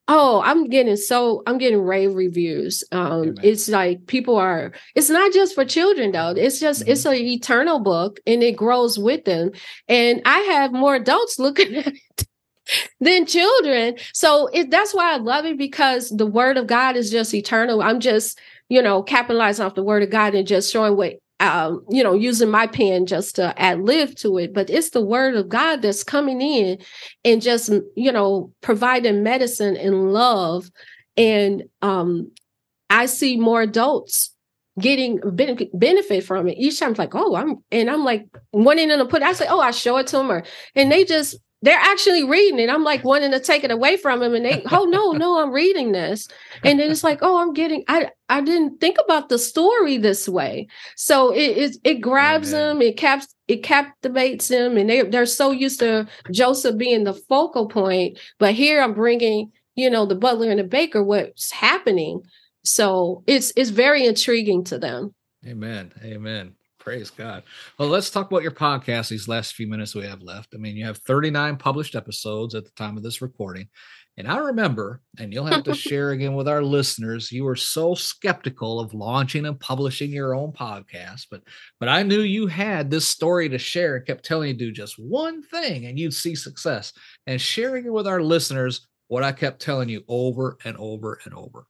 Oh, 0.08 0.42
I'm 0.44 0.70
getting 0.70 0.96
so 0.96 1.44
I'm 1.48 1.58
getting 1.58 1.82
rave 1.82 2.14
reviews. 2.14 2.84
Um, 2.92 3.12
Amen. 3.12 3.36
it's 3.44 3.68
like 3.70 4.06
people 4.08 4.36
are. 4.36 4.72
It's 4.94 5.10
not 5.10 5.34
just 5.34 5.56
for 5.56 5.66
children 5.66 6.12
though. 6.12 6.30
It's 6.32 6.60
just 6.60 6.82
mm-hmm. 6.82 6.92
it's 6.92 7.06
an 7.06 7.16
eternal 7.16 7.80
book, 7.80 8.20
and 8.28 8.44
it 8.44 8.56
grows 8.56 9.00
with 9.00 9.26
them. 9.26 9.52
And 9.88 10.22
I 10.26 10.40
have 10.40 10.72
more 10.72 10.96
adults 10.96 11.40
looking 11.40 11.76
at 11.76 11.88
it 11.88 12.28
than 13.00 13.26
children. 13.26 13.96
So 14.14 14.48
it, 14.48 14.70
that's 14.72 14.94
why 14.94 15.14
I 15.14 15.18
love 15.18 15.46
it 15.46 15.58
because 15.58 16.10
the 16.10 16.26
Word 16.26 16.58
of 16.58 16.68
God 16.68 16.96
is 16.96 17.10
just 17.10 17.34
eternal. 17.34 17.82
I'm 17.82 18.00
just 18.00 18.40
you 18.70 18.82
know 18.82 19.02
capitalizing 19.04 19.66
off 19.66 19.76
the 19.76 19.84
Word 19.84 20.04
of 20.04 20.10
God 20.10 20.36
and 20.36 20.48
just 20.48 20.72
showing 20.72 20.96
what 20.98 21.16
um, 21.46 21.86
you 21.90 22.04
know, 22.04 22.14
using 22.14 22.50
my 22.50 22.68
pen 22.68 23.06
just 23.06 23.36
to 23.36 23.60
add 23.62 23.82
live 23.82 24.16
to 24.16 24.38
it, 24.38 24.54
but 24.54 24.70
it's 24.70 24.90
the 24.90 25.02
word 25.02 25.36
of 25.36 25.50
God 25.50 25.82
that's 25.82 26.04
coming 26.04 26.42
in 26.42 26.78
and 27.24 27.42
just, 27.42 27.70
you 27.96 28.12
know, 28.12 28.52
providing 28.62 29.24
medicine 29.24 29.78
and 29.78 30.12
love. 30.12 30.70
And 31.18 31.64
um, 31.82 32.32
I 32.90 33.06
see 33.06 33.38
more 33.38 33.62
adults 33.62 34.34
getting 34.80 35.22
benefit 35.74 36.24
from 36.24 36.48
it. 36.50 36.58
Each 36.58 36.80
time 36.80 36.92
it's 36.92 37.00
like, 37.00 37.16
oh, 37.16 37.36
I'm, 37.36 37.64
and 37.72 37.90
I'm 37.90 38.04
like 38.04 38.26
wanting 38.52 38.90
them 38.90 39.00
to 39.00 39.06
put, 39.06 39.24
I 39.24 39.34
say, 39.34 39.48
oh, 39.50 39.62
I 39.62 39.72
show 39.72 39.98
it 39.98 40.08
to 40.08 40.18
them, 40.18 40.32
or, 40.32 40.44
and 40.76 40.92
they 40.92 41.06
just 41.06 41.38
they're 41.62 41.80
actually 41.80 42.24
reading 42.24 42.60
it. 42.60 42.70
I'm 42.70 42.84
like 42.84 43.04
wanting 43.04 43.32
to 43.32 43.40
take 43.40 43.64
it 43.64 43.72
away 43.72 43.98
from 43.98 44.20
them, 44.20 44.34
and 44.34 44.46
they, 44.46 44.64
oh 44.72 44.86
no, 44.86 45.12
no, 45.14 45.42
I'm 45.42 45.52
reading 45.52 45.92
this, 45.92 46.28
and 46.64 46.80
then 46.80 46.92
it's 46.92 47.04
like, 47.04 47.20
oh, 47.22 47.38
I'm 47.38 47.54
getting, 47.54 47.84
I, 47.88 48.10
I 48.30 48.42
didn't 48.42 48.80
think 48.80 48.98
about 49.04 49.30
the 49.30 49.40
story 49.40 49.98
this 49.98 50.30
way. 50.30 50.68
So 50.96 51.34
it, 51.34 51.58
it, 51.58 51.78
it 51.84 51.94
grabs 51.96 52.52
them, 52.52 52.82
it 52.82 52.98
caps, 52.98 53.34
it 53.48 53.64
captivates 53.64 54.48
them, 54.48 54.78
and 54.78 54.90
they, 54.90 55.02
they're 55.04 55.26
so 55.26 55.52
used 55.52 55.80
to 55.80 56.08
Joseph 56.32 56.78
being 56.78 57.04
the 57.04 57.14
focal 57.14 57.68
point, 57.68 58.20
but 58.40 58.54
here 58.54 58.82
I'm 58.82 58.94
bringing, 58.94 59.52
you 59.76 59.90
know, 59.90 60.06
the 60.06 60.16
butler 60.16 60.50
and 60.50 60.60
the 60.60 60.64
baker, 60.64 61.04
what's 61.04 61.52
happening. 61.52 62.22
So 62.64 63.24
it's 63.28 63.54
it's 63.56 63.70
very 63.70 64.06
intriguing 64.06 64.64
to 64.66 64.80
them. 64.80 65.14
Amen. 65.46 65.94
Amen. 66.04 66.56
Praise 66.86 67.10
God. 67.10 67.42
Well, 67.80 67.90
let's 67.90 68.12
talk 68.12 68.30
about 68.30 68.44
your 68.44 68.52
podcast 68.52 69.10
these 69.10 69.28
last 69.28 69.56
few 69.56 69.66
minutes 69.66 69.96
we 69.96 70.06
have 70.06 70.22
left. 70.22 70.54
I 70.54 70.58
mean, 70.58 70.78
you 70.78 70.86
have 70.86 71.00
39 71.00 71.58
published 71.58 71.96
episodes 71.96 72.54
at 72.54 72.64
the 72.64 72.70
time 72.76 72.96
of 72.96 73.02
this 73.02 73.24
recording. 73.24 73.70
And 74.18 74.28
I 74.28 74.38
remember, 74.38 75.02
and 75.18 75.34
you'll 75.34 75.48
have 75.48 75.64
to 75.64 75.74
share 75.74 76.12
again 76.12 76.36
with 76.36 76.48
our 76.48 76.62
listeners, 76.62 77.32
you 77.32 77.44
were 77.44 77.56
so 77.56 77.96
skeptical 77.96 78.80
of 78.80 78.94
launching 78.94 79.48
and 79.48 79.60
publishing 79.60 80.12
your 80.12 80.36
own 80.36 80.52
podcast, 80.52 81.26
but 81.32 81.42
but 81.80 81.90
I 81.90 82.04
knew 82.04 82.22
you 82.22 82.46
had 82.46 82.92
this 82.92 83.08
story 83.08 83.50
to 83.50 83.58
share 83.58 83.96
and 83.96 84.06
kept 84.06 84.24
telling 84.24 84.50
you 84.50 84.54
to 84.54 84.66
do 84.66 84.72
just 84.72 85.00
one 85.00 85.42
thing 85.42 85.88
and 85.88 85.98
you'd 85.98 86.14
see 86.14 86.36
success. 86.36 86.94
And 87.26 87.42
sharing 87.42 87.86
it 87.88 87.94
with 87.94 88.06
our 88.06 88.22
listeners, 88.22 88.88
what 89.08 89.24
I 89.24 89.32
kept 89.32 89.60
telling 89.60 89.90
you 89.90 90.04
over 90.08 90.60
and 90.64 90.78
over 90.78 91.20
and 91.26 91.34
over 91.34 91.66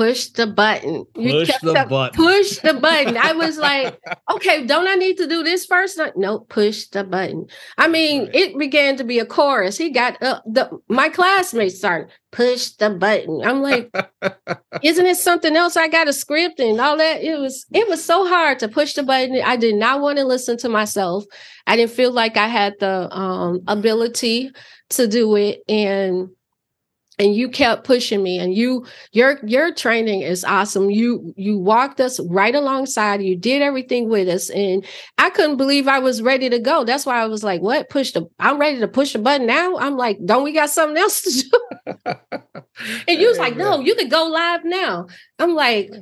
push 0.00 0.28
the 0.28 0.46
button. 0.46 1.04
You 1.14 1.32
push 1.32 1.50
the 1.60 1.86
button. 1.88 2.16
Push 2.16 2.58
the 2.58 2.74
button. 2.74 3.16
I 3.18 3.32
was 3.32 3.58
like, 3.68 4.00
okay, 4.32 4.66
don't 4.66 4.88
I 4.88 4.94
need 4.94 5.18
to 5.18 5.26
do 5.26 5.42
this 5.42 5.66
first? 5.66 5.98
No, 5.98 6.10
nope, 6.16 6.48
push 6.48 6.86
the 6.86 7.04
button. 7.04 7.46
I 7.76 7.88
mean, 7.88 8.22
right. 8.26 8.34
it 8.34 8.58
began 8.58 8.96
to 8.96 9.04
be 9.04 9.18
a 9.18 9.26
chorus. 9.26 9.76
He 9.76 9.90
got 9.90 10.18
the 10.20 10.70
my 10.88 11.08
classmates 11.08 11.78
started 11.78 12.10
push 12.32 12.70
the 12.70 12.90
button. 12.90 13.42
I'm 13.44 13.60
like, 13.60 13.92
isn't 14.82 15.06
it 15.06 15.16
something 15.16 15.56
else? 15.56 15.76
I 15.76 15.88
got 15.88 16.08
a 16.08 16.12
script 16.12 16.60
and 16.60 16.80
all 16.80 16.96
that. 16.96 17.22
It 17.22 17.38
was 17.38 17.66
it 17.72 17.88
was 17.88 18.04
so 18.04 18.26
hard 18.26 18.58
to 18.60 18.68
push 18.68 18.94
the 18.94 19.02
button. 19.02 19.40
I 19.44 19.56
did 19.56 19.74
not 19.74 20.00
want 20.00 20.18
to 20.18 20.24
listen 20.24 20.56
to 20.58 20.68
myself. 20.68 21.24
I 21.66 21.76
didn't 21.76 21.92
feel 21.92 22.12
like 22.12 22.36
I 22.36 22.46
had 22.46 22.74
the 22.80 23.12
um, 23.14 23.60
ability 23.66 24.52
to 24.90 25.06
do 25.06 25.36
it 25.36 25.62
and 25.68 26.30
and 27.20 27.36
you 27.36 27.50
kept 27.50 27.84
pushing 27.84 28.22
me 28.22 28.38
and 28.38 28.54
you 28.54 28.86
your 29.12 29.38
your 29.44 29.74
training 29.74 30.22
is 30.22 30.42
awesome. 30.42 30.88
You 30.88 31.34
you 31.36 31.58
walked 31.58 32.00
us 32.00 32.18
right 32.20 32.54
alongside. 32.54 33.22
You 33.22 33.36
did 33.36 33.60
everything 33.60 34.08
with 34.08 34.26
us 34.26 34.48
and 34.48 34.84
i 35.18 35.28
couldn't 35.28 35.58
believe 35.58 35.86
i 35.86 35.98
was 35.98 36.22
ready 36.22 36.48
to 36.48 36.58
go. 36.58 36.82
That's 36.82 37.04
why 37.04 37.20
i 37.20 37.26
was 37.26 37.44
like 37.44 37.60
what? 37.60 37.90
Push 37.90 38.12
the 38.12 38.26
i'm 38.38 38.58
ready 38.58 38.78
to 38.80 38.88
push 38.88 39.12
the 39.12 39.18
button 39.18 39.46
now? 39.46 39.76
I'm 39.76 39.98
like 39.98 40.18
don't 40.24 40.42
we 40.44 40.52
got 40.52 40.70
something 40.70 40.96
else 40.96 41.20
to 41.22 41.44
do? 41.44 42.14
And 43.06 43.20
you 43.20 43.28
was 43.28 43.38
like 43.38 43.56
no 43.56 43.80
you 43.80 43.94
could 43.94 44.10
go 44.10 44.24
live 44.24 44.64
now. 44.64 45.06
I'm 45.38 45.54
like 45.54 45.92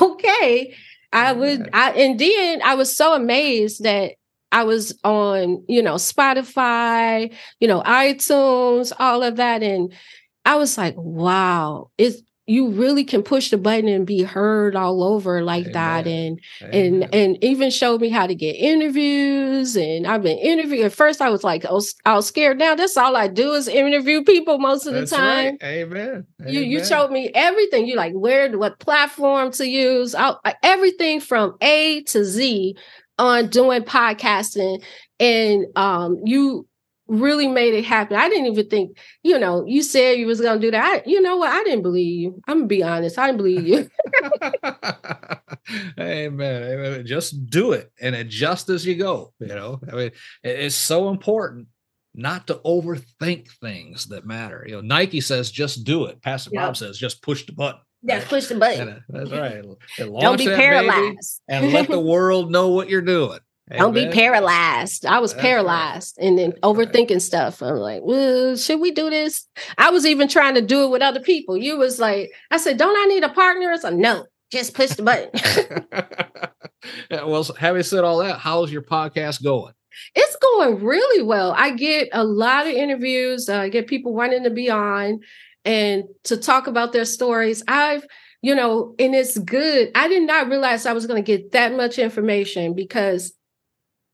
okay. 0.00 0.74
I 1.12 1.32
would 1.34 1.68
i 1.74 1.90
and 1.90 2.18
then 2.18 2.62
i 2.64 2.74
was 2.74 2.96
so 2.96 3.12
amazed 3.12 3.82
that 3.82 4.12
I 4.52 4.64
was 4.64 4.96
on, 5.02 5.64
you 5.66 5.82
know, 5.82 5.94
Spotify, 5.94 7.34
you 7.58 7.66
know, 7.66 7.80
iTunes, 7.82 8.92
all 8.98 9.22
of 9.22 9.36
that. 9.36 9.62
And 9.62 9.94
I 10.44 10.56
was 10.56 10.76
like, 10.76 10.94
wow, 10.96 11.90
it's 11.98 12.22
you 12.46 12.70
really 12.70 13.04
can 13.04 13.22
push 13.22 13.50
the 13.50 13.56
button 13.56 13.88
and 13.88 14.06
be 14.06 14.22
heard 14.22 14.74
all 14.74 15.04
over 15.04 15.42
like 15.42 15.62
Amen. 15.68 15.72
that 15.72 16.06
and 16.08 16.40
Amen. 16.60 17.02
and 17.02 17.14
and 17.14 17.44
even 17.44 17.70
showed 17.70 18.00
me 18.00 18.08
how 18.08 18.26
to 18.26 18.34
get 18.34 18.54
interviews 18.54 19.76
and 19.76 20.06
I've 20.08 20.22
been 20.22 20.38
interviewed 20.38 20.86
at 20.86 20.92
first 20.92 21.22
I 21.22 21.30
was 21.30 21.44
like 21.44 21.64
I 21.64 21.72
was, 21.72 21.94
I 22.04 22.14
was 22.14 22.26
scared 22.26 22.58
now 22.58 22.74
that's 22.74 22.96
all 22.96 23.16
I 23.16 23.28
do 23.28 23.52
is 23.52 23.68
interview 23.68 24.24
people 24.24 24.58
most 24.58 24.86
of 24.86 24.94
the 24.94 25.06
time 25.06 25.58
right. 25.62 25.62
Amen. 25.62 26.26
you 26.44 26.60
you 26.60 26.84
showed 26.84 27.12
me 27.12 27.30
everything 27.32 27.86
you 27.86 27.94
like 27.94 28.12
where 28.12 28.50
what 28.58 28.80
platform 28.80 29.52
to 29.52 29.68
use 29.68 30.14
I, 30.14 30.34
everything 30.64 31.20
from 31.20 31.56
A 31.60 32.02
to 32.04 32.24
Z 32.24 32.76
on 33.18 33.48
doing 33.50 33.82
podcasting 33.82 34.82
and 35.20 35.66
um 35.76 36.18
you 36.24 36.66
really 37.12 37.46
made 37.46 37.74
it 37.74 37.84
happen. 37.84 38.16
I 38.16 38.28
didn't 38.28 38.46
even 38.46 38.68
think, 38.68 38.96
you 39.22 39.38
know, 39.38 39.64
you 39.66 39.82
said 39.82 40.18
you 40.18 40.26
was 40.26 40.40
gonna 40.40 40.58
do 40.58 40.70
that. 40.70 40.84
I, 40.84 41.02
you 41.08 41.20
know 41.20 41.36
what? 41.36 41.50
I 41.50 41.62
didn't 41.62 41.82
believe 41.82 42.20
you. 42.20 42.42
I'm 42.48 42.60
gonna 42.60 42.66
be 42.66 42.82
honest. 42.82 43.18
I 43.18 43.26
didn't 43.26 43.36
believe 43.36 43.66
you. 43.66 43.90
Amen. 46.00 46.62
Amen. 46.62 47.06
Just 47.06 47.46
do 47.46 47.72
it 47.72 47.92
and 48.00 48.14
adjust 48.14 48.70
as 48.70 48.86
you 48.86 48.94
go. 48.94 49.32
You 49.38 49.48
know, 49.48 49.80
I 49.90 49.94
mean, 49.94 50.10
it's 50.42 50.74
so 50.74 51.10
important 51.10 51.68
not 52.14 52.46
to 52.46 52.54
overthink 52.64 53.50
things 53.60 54.06
that 54.06 54.26
matter. 54.26 54.64
You 54.66 54.76
know, 54.76 54.80
Nike 54.80 55.20
says 55.20 55.50
just 55.50 55.84
do 55.84 56.06
it. 56.06 56.22
Pastor 56.22 56.50
yep. 56.52 56.62
Bob 56.62 56.76
says 56.76 56.98
just 56.98 57.22
push 57.22 57.44
the 57.44 57.52
button. 57.52 57.80
Yeah, 58.02 58.18
right? 58.18 58.24
push 58.28 58.46
the 58.46 58.56
button. 58.56 58.88
And, 58.88 58.98
uh, 58.98 59.02
that's 59.08 59.30
right. 59.30 59.64
Don't 60.20 60.38
be 60.38 60.46
paralyzed. 60.46 61.42
and 61.48 61.72
let 61.72 61.88
the 61.88 62.00
world 62.00 62.50
know 62.50 62.68
what 62.68 62.88
you're 62.88 63.02
doing. 63.02 63.38
Don't 63.70 63.94
be 63.94 64.10
paralyzed. 64.10 65.06
I 65.06 65.20
was 65.20 65.32
That's 65.32 65.42
paralyzed 65.42 66.18
right. 66.18 66.26
and 66.26 66.38
then 66.38 66.50
That's 66.50 66.60
overthinking 66.62 67.10
right. 67.10 67.22
stuff. 67.22 67.62
I'm 67.62 67.76
like, 67.76 68.02
well, 68.02 68.56
should 68.56 68.80
we 68.80 68.90
do 68.90 69.08
this? 69.08 69.46
I 69.78 69.90
was 69.90 70.04
even 70.04 70.28
trying 70.28 70.54
to 70.54 70.60
do 70.60 70.84
it 70.84 70.90
with 70.90 71.00
other 71.00 71.20
people. 71.20 71.56
You 71.56 71.78
was 71.78 71.98
like, 71.98 72.32
I 72.50 72.56
said, 72.56 72.76
don't 72.76 72.96
I 72.96 73.06
need 73.06 73.24
a 73.24 73.28
partner? 73.28 73.70
It's 73.72 73.82
said, 73.82 73.94
no, 73.94 74.26
just 74.50 74.74
push 74.74 74.90
the 74.90 75.02
button. 75.02 75.30
yeah, 77.10 77.24
well, 77.24 77.44
having 77.58 77.82
said 77.82 78.04
all 78.04 78.18
that, 78.18 78.38
how's 78.38 78.72
your 78.72 78.82
podcast 78.82 79.42
going? 79.42 79.72
It's 80.14 80.36
going 80.36 80.82
really 80.82 81.22
well. 81.22 81.54
I 81.56 81.70
get 81.70 82.08
a 82.12 82.24
lot 82.24 82.66
of 82.66 82.72
interviews. 82.72 83.48
Uh, 83.48 83.60
I 83.60 83.68
get 83.68 83.86
people 83.86 84.12
wanting 84.12 84.44
to 84.44 84.50
be 84.50 84.70
on 84.70 85.20
and 85.64 86.04
to 86.24 86.36
talk 86.36 86.66
about 86.66 86.92
their 86.92 87.04
stories. 87.04 87.62
I've 87.68 88.04
you 88.42 88.56
know, 88.56 88.96
and 88.98 89.14
it's 89.14 89.38
good. 89.38 89.92
I 89.94 90.08
did 90.08 90.24
not 90.24 90.48
realize 90.48 90.84
I 90.84 90.92
was 90.92 91.06
going 91.06 91.24
to 91.24 91.26
get 91.26 91.52
that 91.52 91.76
much 91.76 91.98
information 91.98 92.74
because 92.74 93.32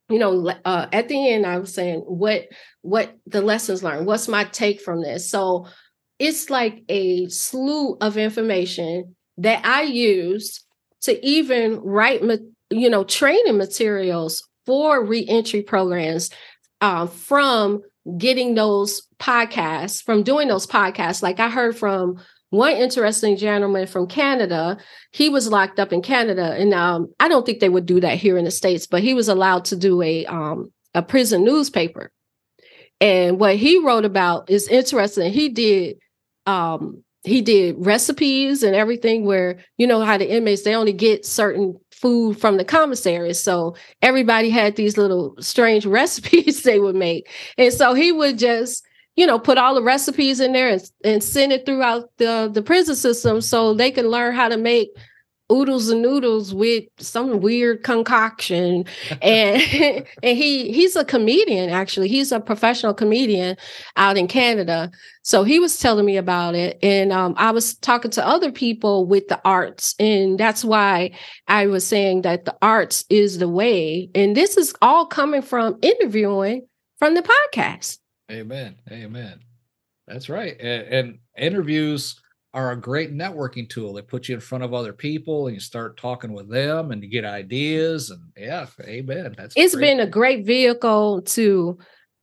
you 0.08 0.18
know 0.18 0.48
uh, 0.64 0.86
at 0.92 1.08
the 1.08 1.30
end 1.30 1.46
i 1.46 1.58
was 1.58 1.72
saying 1.72 2.00
what 2.00 2.48
what 2.82 3.16
the 3.26 3.42
lessons 3.42 3.82
learned 3.82 4.06
what's 4.06 4.28
my 4.28 4.44
take 4.44 4.80
from 4.80 5.02
this? 5.02 5.30
So 5.30 5.66
it's 6.18 6.50
like 6.50 6.82
a 6.88 7.28
slew 7.28 7.96
of 8.00 8.16
information 8.16 9.14
that 9.38 9.64
i 9.64 9.82
used 9.82 10.64
to 11.02 11.24
even 11.26 11.80
write 11.80 12.22
you 12.70 12.90
know 12.90 13.04
training 13.04 13.56
materials 13.56 14.46
for 14.66 15.04
reentry 15.04 15.62
programs 15.62 16.30
uh, 16.80 17.06
from 17.06 17.82
getting 18.16 18.54
those 18.54 19.02
podcasts 19.18 20.02
from 20.02 20.22
doing 20.22 20.48
those 20.48 20.66
podcasts. 20.66 21.22
Like 21.22 21.40
i 21.40 21.50
heard 21.50 21.76
from 21.76 22.18
one 22.50 22.72
interesting 22.72 23.36
gentleman 23.36 23.86
from 23.86 24.06
Canada, 24.06 24.78
he 25.12 25.28
was 25.28 25.48
locked 25.48 25.78
up 25.78 25.92
in 25.92 26.02
Canada, 26.02 26.54
and 26.58 26.72
um, 26.72 27.12
I 27.20 27.28
don't 27.28 27.44
think 27.44 27.60
they 27.60 27.68
would 27.68 27.86
do 27.86 28.00
that 28.00 28.18
here 28.18 28.38
in 28.38 28.44
the 28.44 28.50
states, 28.50 28.86
but 28.86 29.02
he 29.02 29.14
was 29.14 29.28
allowed 29.28 29.66
to 29.66 29.76
do 29.76 30.00
a 30.02 30.24
um, 30.26 30.72
a 30.94 31.02
prison 31.02 31.44
newspaper. 31.44 32.10
And 33.00 33.38
what 33.38 33.56
he 33.56 33.78
wrote 33.78 34.04
about 34.04 34.50
is 34.50 34.66
interesting. 34.68 35.32
He 35.32 35.50
did 35.50 35.98
um, 36.46 37.04
he 37.24 37.42
did 37.42 37.76
recipes 37.78 38.62
and 38.62 38.74
everything 38.74 39.24
where 39.24 39.58
you 39.76 39.86
know 39.86 40.00
how 40.00 40.16
the 40.16 40.30
inmates 40.30 40.62
they 40.62 40.74
only 40.74 40.92
get 40.92 41.26
certain 41.26 41.78
food 41.90 42.40
from 42.40 42.56
the 42.56 42.64
commissary 42.64 43.34
so 43.34 43.74
everybody 44.02 44.50
had 44.50 44.76
these 44.76 44.96
little 44.96 45.34
strange 45.40 45.84
recipes 46.00 46.62
they 46.62 46.78
would 46.78 46.94
make 46.94 47.28
and 47.58 47.72
so 47.72 47.92
he 47.92 48.12
would 48.12 48.38
just 48.38 48.84
you 49.18 49.26
know, 49.26 49.36
put 49.36 49.58
all 49.58 49.74
the 49.74 49.82
recipes 49.82 50.38
in 50.38 50.52
there 50.52 50.68
and, 50.68 50.90
and 51.02 51.24
send 51.24 51.52
it 51.52 51.66
throughout 51.66 52.08
the, 52.18 52.48
the 52.52 52.62
prison 52.62 52.94
system 52.94 53.40
so 53.40 53.74
they 53.74 53.90
can 53.90 54.06
learn 54.06 54.32
how 54.32 54.48
to 54.48 54.56
make 54.56 54.90
oodles 55.50 55.88
and 55.88 56.02
noodles 56.02 56.54
with 56.54 56.84
some 56.98 57.40
weird 57.40 57.82
concoction. 57.82 58.84
And 59.20 59.60
and 60.22 60.38
he 60.38 60.70
he's 60.70 60.94
a 60.94 61.04
comedian 61.04 61.68
actually. 61.70 62.06
He's 62.06 62.30
a 62.30 62.38
professional 62.38 62.94
comedian 62.94 63.56
out 63.96 64.16
in 64.16 64.28
canada. 64.28 64.92
So 65.22 65.42
he 65.42 65.58
was 65.58 65.80
telling 65.80 66.06
me 66.06 66.16
about 66.16 66.54
it. 66.54 66.78
And 66.80 67.12
um, 67.12 67.34
i 67.38 67.50
was 67.50 67.74
talking 67.74 68.12
to 68.12 68.24
other 68.24 68.52
people 68.52 69.04
with 69.04 69.26
the 69.26 69.40
arts. 69.44 69.96
And 69.98 70.38
that's 70.38 70.64
why 70.64 71.10
i 71.48 71.66
was 71.66 71.84
saying 71.84 72.22
that 72.22 72.44
the 72.44 72.56
arts 72.62 73.04
is 73.10 73.38
the 73.38 73.48
way. 73.48 74.10
And 74.14 74.36
this 74.36 74.56
is 74.56 74.72
all 74.80 75.06
coming 75.06 75.42
from 75.42 75.76
interviewing 75.82 76.68
from 77.00 77.14
the 77.14 77.22
podcast 77.22 77.98
amen 78.30 78.76
amen 78.90 79.40
that's 80.06 80.28
right 80.28 80.56
and, 80.60 80.82
and 80.88 81.18
interviews 81.36 82.20
are 82.54 82.72
a 82.72 82.80
great 82.80 83.12
networking 83.12 83.68
tool. 83.68 83.92
They 83.92 84.02
put 84.02 84.28
you 84.28 84.34
in 84.34 84.40
front 84.40 84.64
of 84.64 84.72
other 84.72 84.92
people 84.92 85.46
and 85.46 85.54
you 85.54 85.60
start 85.60 85.96
talking 85.96 86.32
with 86.32 86.48
them 86.48 86.90
and 86.90 87.02
you 87.02 87.08
get 87.08 87.24
ideas 87.24 88.10
and 88.10 88.20
yeah, 88.36 88.66
amen. 88.82 89.34
That's 89.36 89.54
it's 89.56 89.74
great. 89.74 89.82
been 89.82 90.00
a 90.00 90.06
great 90.06 90.46
vehicle 90.46 91.22
to 91.22 91.78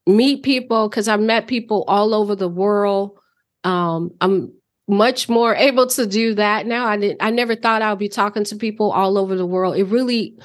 meet 0.08 0.44
people 0.44 0.90
because 0.90 1.08
I've 1.08 1.22
met 1.22 1.48
people 1.48 1.84
all 1.88 2.14
over 2.14 2.36
the 2.36 2.50
world. 2.50 3.18
Um, 3.64 4.12
I'm 4.20 4.52
much 4.88 5.30
more 5.30 5.56
able 5.56 5.88
to 5.88 6.06
do 6.06 6.36
that 6.36 6.66
now. 6.66 6.88
I 6.88 6.98
didn't 6.98 7.22
I 7.22 7.30
never 7.30 7.56
thought 7.56 7.82
I 7.82 7.92
would 7.92 8.00
be 8.00 8.10
talking 8.10 8.44
to 8.46 8.56
people 8.56 8.92
all 8.92 9.18
over 9.18 9.36
the 9.36 9.46
world. 9.46 9.78
It 9.78 9.86
really 9.86 10.38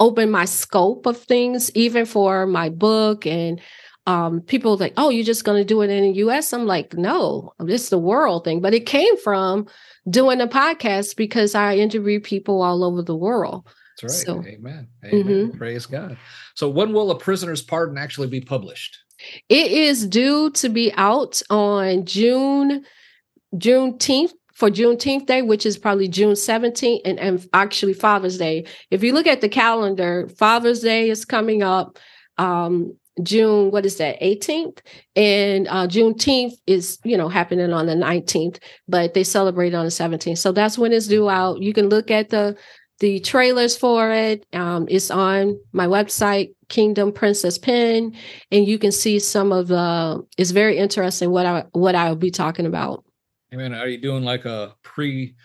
opened 0.00 0.30
my 0.30 0.44
scope 0.44 1.06
of 1.06 1.16
things, 1.16 1.70
even 1.74 2.06
for 2.06 2.46
my 2.46 2.68
book 2.68 3.24
and 3.26 3.60
um, 4.08 4.40
people 4.40 4.78
like, 4.78 4.94
oh, 4.96 5.10
you're 5.10 5.22
just 5.22 5.44
going 5.44 5.60
to 5.60 5.66
do 5.66 5.82
it 5.82 5.90
in 5.90 6.02
the 6.02 6.18
US? 6.20 6.54
I'm 6.54 6.64
like, 6.64 6.94
no, 6.94 7.52
this 7.58 7.84
is 7.84 7.88
the 7.90 7.98
world 7.98 8.44
thing. 8.44 8.62
But 8.62 8.72
it 8.72 8.86
came 8.86 9.18
from 9.18 9.66
doing 10.08 10.40
a 10.40 10.48
podcast 10.48 11.14
because 11.14 11.54
I 11.54 11.76
interview 11.76 12.18
people 12.18 12.62
all 12.62 12.84
over 12.84 13.02
the 13.02 13.14
world. 13.14 13.68
That's 14.00 14.26
right. 14.26 14.26
So, 14.26 14.42
Amen. 14.48 14.88
Amen. 15.04 15.24
Mm-hmm. 15.24 15.58
Praise 15.58 15.84
God. 15.84 16.16
So, 16.54 16.70
when 16.70 16.94
will 16.94 17.10
A 17.10 17.18
Prisoner's 17.18 17.60
Pardon 17.60 17.98
actually 17.98 18.28
be 18.28 18.40
published? 18.40 18.96
It 19.50 19.72
is 19.72 20.06
due 20.06 20.52
to 20.52 20.70
be 20.70 20.90
out 20.96 21.42
on 21.50 22.06
June 22.06 22.86
Juneteenth 23.56 24.32
for 24.54 24.70
Juneteenth 24.70 25.26
Day, 25.26 25.42
which 25.42 25.66
is 25.66 25.76
probably 25.76 26.08
June 26.08 26.32
17th, 26.32 27.02
and, 27.04 27.18
and 27.20 27.46
actually 27.52 27.92
Father's 27.92 28.38
Day. 28.38 28.64
If 28.90 29.02
you 29.02 29.12
look 29.12 29.26
at 29.26 29.42
the 29.42 29.50
calendar, 29.50 30.28
Father's 30.38 30.80
Day 30.80 31.10
is 31.10 31.26
coming 31.26 31.62
up. 31.62 31.98
Um, 32.38 32.96
June, 33.22 33.70
what 33.70 33.86
is 33.86 33.96
that, 33.96 34.20
18th? 34.20 34.78
And 35.16 35.68
uh, 35.68 35.86
Juneteenth 35.86 36.54
is, 36.66 36.98
you 37.04 37.16
know, 37.16 37.28
happening 37.28 37.72
on 37.72 37.86
the 37.86 37.94
19th, 37.94 38.58
but 38.86 39.14
they 39.14 39.24
celebrate 39.24 39.74
on 39.74 39.84
the 39.84 39.90
17th. 39.90 40.38
So 40.38 40.52
that's 40.52 40.78
when 40.78 40.92
it's 40.92 41.06
due 41.06 41.28
out. 41.28 41.60
You 41.60 41.72
can 41.72 41.88
look 41.88 42.10
at 42.10 42.30
the 42.30 42.56
the 43.00 43.20
trailers 43.20 43.76
for 43.76 44.10
it. 44.10 44.44
Um, 44.52 44.86
it's 44.90 45.10
on 45.10 45.60
my 45.72 45.86
website, 45.86 46.54
Kingdom 46.68 47.12
Princess 47.12 47.56
Pen, 47.56 48.12
and 48.50 48.66
you 48.66 48.78
can 48.78 48.90
see 48.92 49.18
some 49.20 49.52
of 49.52 49.68
the. 49.68 50.26
It's 50.36 50.50
very 50.50 50.78
interesting 50.78 51.30
what 51.30 51.46
I 51.46 51.64
what 51.72 51.94
I 51.94 52.08
will 52.08 52.16
be 52.16 52.30
talking 52.30 52.66
about. 52.66 53.04
I 53.52 53.56
mean, 53.56 53.72
are 53.72 53.86
you 53.88 53.98
doing 53.98 54.24
like 54.24 54.44
a 54.44 54.74
pre 54.82 55.36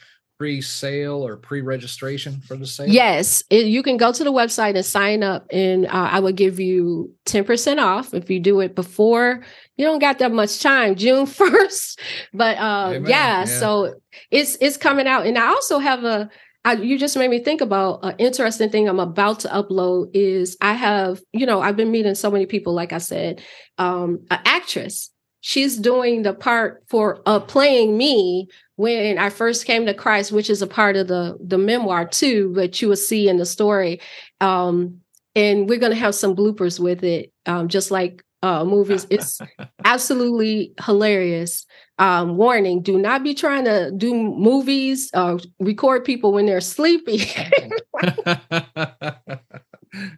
pre-sale 0.43 1.25
or 1.25 1.37
pre-registration 1.37 2.41
for 2.41 2.57
the 2.57 2.67
sale? 2.67 2.89
Yes, 2.89 3.43
it, 3.49 3.67
you 3.67 3.81
can 3.81 3.95
go 3.95 4.11
to 4.11 4.23
the 4.25 4.31
website 4.31 4.75
and 4.75 4.85
sign 4.85 5.23
up, 5.23 5.45
and 5.53 5.85
uh, 5.85 6.09
I 6.11 6.19
will 6.19 6.33
give 6.33 6.59
you 6.59 7.13
ten 7.23 7.45
percent 7.45 7.79
off 7.79 8.13
if 8.13 8.29
you 8.29 8.41
do 8.41 8.59
it 8.59 8.75
before. 8.75 9.41
You 9.77 9.85
don't 9.85 9.99
got 9.99 10.19
that 10.19 10.33
much 10.33 10.61
time, 10.61 10.95
June 11.03 11.27
first, 11.27 11.97
but 12.33 12.57
uh, 12.57 12.99
yeah, 13.05 13.07
yeah, 13.07 13.45
so 13.45 13.95
it's 14.31 14.57
it's 14.59 14.75
coming 14.75 15.07
out, 15.07 15.25
and 15.25 15.37
I 15.37 15.47
also 15.47 15.79
have 15.79 16.03
a. 16.03 16.29
I, 16.65 16.73
you 16.73 16.97
just 16.97 17.17
made 17.17 17.29
me 17.29 17.39
think 17.39 17.59
about 17.59 17.99
an 18.03 18.15
interesting 18.19 18.69
thing 18.69 18.87
I'm 18.87 18.99
about 18.99 19.41
to 19.41 19.49
upload 19.49 20.11
is 20.13 20.55
I 20.61 20.71
have, 20.71 21.21
you 21.33 21.45
know, 21.45 21.61
I've 21.61 21.75
been 21.75 21.91
meeting 21.91 22.15
so 22.15 22.31
many 22.31 22.45
people, 22.45 22.73
like 22.73 22.93
I 22.93 22.99
said, 22.99 23.41
um, 23.77 24.25
an 24.31 24.39
actress 24.45 25.09
she's 25.43 25.77
doing 25.77 26.21
the 26.21 26.33
part 26.33 26.81
for 26.87 27.21
uh, 27.25 27.37
playing 27.37 27.97
me 27.97 28.47
when 28.77 29.17
I 29.17 29.29
first 29.29 29.65
came 29.65 29.85
to 29.85 29.93
Christ, 29.93 30.31
which 30.31 30.49
is 30.49 30.61
a 30.61 30.67
part 30.67 30.95
of 30.95 31.07
the 31.07 31.37
the 31.39 31.57
memoir 31.57 32.07
too, 32.07 32.53
that 32.55 32.81
you 32.81 32.87
will 32.87 32.95
see 32.95 33.29
in 33.29 33.37
the 33.37 33.45
story. 33.45 33.99
Um, 34.41 35.01
and 35.35 35.69
we're 35.69 35.79
going 35.79 35.91
to 35.91 35.97
have 35.97 36.15
some 36.15 36.35
bloopers 36.35 36.79
with 36.79 37.03
it, 37.03 37.33
um, 37.45 37.67
just 37.67 37.91
like 37.91 38.23
uh, 38.41 38.63
movies. 38.63 39.05
It's 39.09 39.39
absolutely 39.85 40.73
hilarious. 40.83 41.65
Um, 41.99 42.37
warning: 42.37 42.81
Do 42.81 42.97
not 42.97 43.23
be 43.23 43.33
trying 43.33 43.65
to 43.65 43.91
do 43.91 44.13
movies, 44.13 45.11
uh, 45.13 45.37
record 45.59 46.05
people 46.05 46.31
when 46.31 46.45
they're 46.45 46.61
sleepy. 46.61 47.21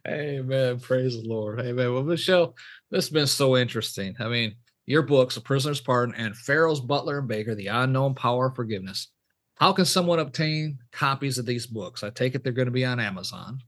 Amen. 0.07 0.79
Praise 0.79 1.21
the 1.21 1.27
Lord. 1.27 1.59
Amen. 1.59 1.93
Well, 1.93 2.03
Michelle, 2.03 2.55
this 2.91 3.05
has 3.05 3.09
been 3.09 3.27
so 3.27 3.57
interesting. 3.57 4.15
I 4.19 4.29
mean, 4.29 4.55
your 4.85 5.01
books, 5.01 5.37
A 5.37 5.41
Prisoner's 5.41 5.81
Pardon 5.81 6.15
and 6.15 6.35
Pharaoh's 6.35 6.81
Butler 6.81 7.19
and 7.19 7.27
Baker, 7.27 7.55
The 7.55 7.67
Unknown 7.67 8.15
Power 8.15 8.47
of 8.47 8.55
Forgiveness. 8.55 9.09
How 9.55 9.71
can 9.71 9.85
someone 9.85 10.19
obtain 10.19 10.79
copies 10.91 11.37
of 11.37 11.45
these 11.45 11.65
books? 11.65 12.03
I 12.03 12.09
take 12.09 12.35
it 12.35 12.43
they're 12.43 12.53
going 12.53 12.67
to 12.67 12.71
be 12.71 12.85
on 12.85 12.99
Amazon. 12.99 13.59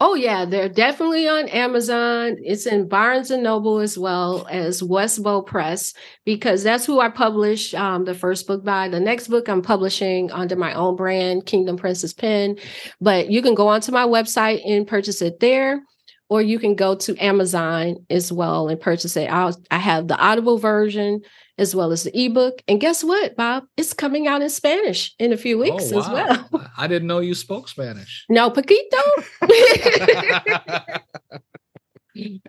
Oh 0.00 0.14
yeah, 0.14 0.44
they're 0.44 0.68
definitely 0.68 1.26
on 1.26 1.48
Amazon. 1.48 2.36
It's 2.44 2.66
in 2.66 2.86
Barnes 2.86 3.32
and 3.32 3.42
Noble 3.42 3.80
as 3.80 3.98
well 3.98 4.46
as 4.48 4.80
Westbow 4.80 5.44
Press 5.44 5.92
because 6.24 6.62
that's 6.62 6.86
who 6.86 7.00
I 7.00 7.08
published 7.08 7.74
um, 7.74 8.04
the 8.04 8.14
first 8.14 8.46
book 8.46 8.64
by. 8.64 8.88
The 8.88 9.00
next 9.00 9.26
book 9.26 9.48
I'm 9.48 9.60
publishing 9.60 10.30
under 10.30 10.54
my 10.54 10.72
own 10.72 10.94
brand, 10.94 11.46
Kingdom 11.46 11.76
Princess 11.76 12.12
Pen. 12.12 12.58
But 13.00 13.28
you 13.30 13.42
can 13.42 13.56
go 13.56 13.66
onto 13.66 13.90
my 13.90 14.04
website 14.04 14.60
and 14.64 14.86
purchase 14.86 15.20
it 15.20 15.40
there 15.40 15.82
or 16.28 16.42
you 16.42 16.58
can 16.58 16.74
go 16.74 16.94
to 16.94 17.16
Amazon 17.16 18.04
as 18.10 18.30
well 18.30 18.68
and 18.68 18.80
purchase 18.80 19.16
it. 19.16 19.30
I'll, 19.30 19.56
I 19.70 19.78
have 19.78 20.08
the 20.08 20.18
Audible 20.18 20.58
version 20.58 21.22
as 21.56 21.74
well 21.74 21.90
as 21.90 22.04
the 22.04 22.18
ebook. 22.18 22.62
And 22.68 22.80
guess 22.80 23.02
what, 23.02 23.36
Bob? 23.36 23.64
It's 23.76 23.92
coming 23.92 24.26
out 24.26 24.42
in 24.42 24.50
Spanish 24.50 25.14
in 25.18 25.32
a 25.32 25.36
few 25.36 25.56
oh, 25.58 25.62
weeks 25.62 25.92
oh, 25.92 25.96
wow. 25.96 26.02
as 26.02 26.08
well. 26.52 26.70
I 26.76 26.86
didn't 26.86 27.08
know 27.08 27.20
you 27.20 27.34
spoke 27.34 27.68
Spanish. 27.68 28.26
No, 28.28 28.50
poquito. 28.50 29.02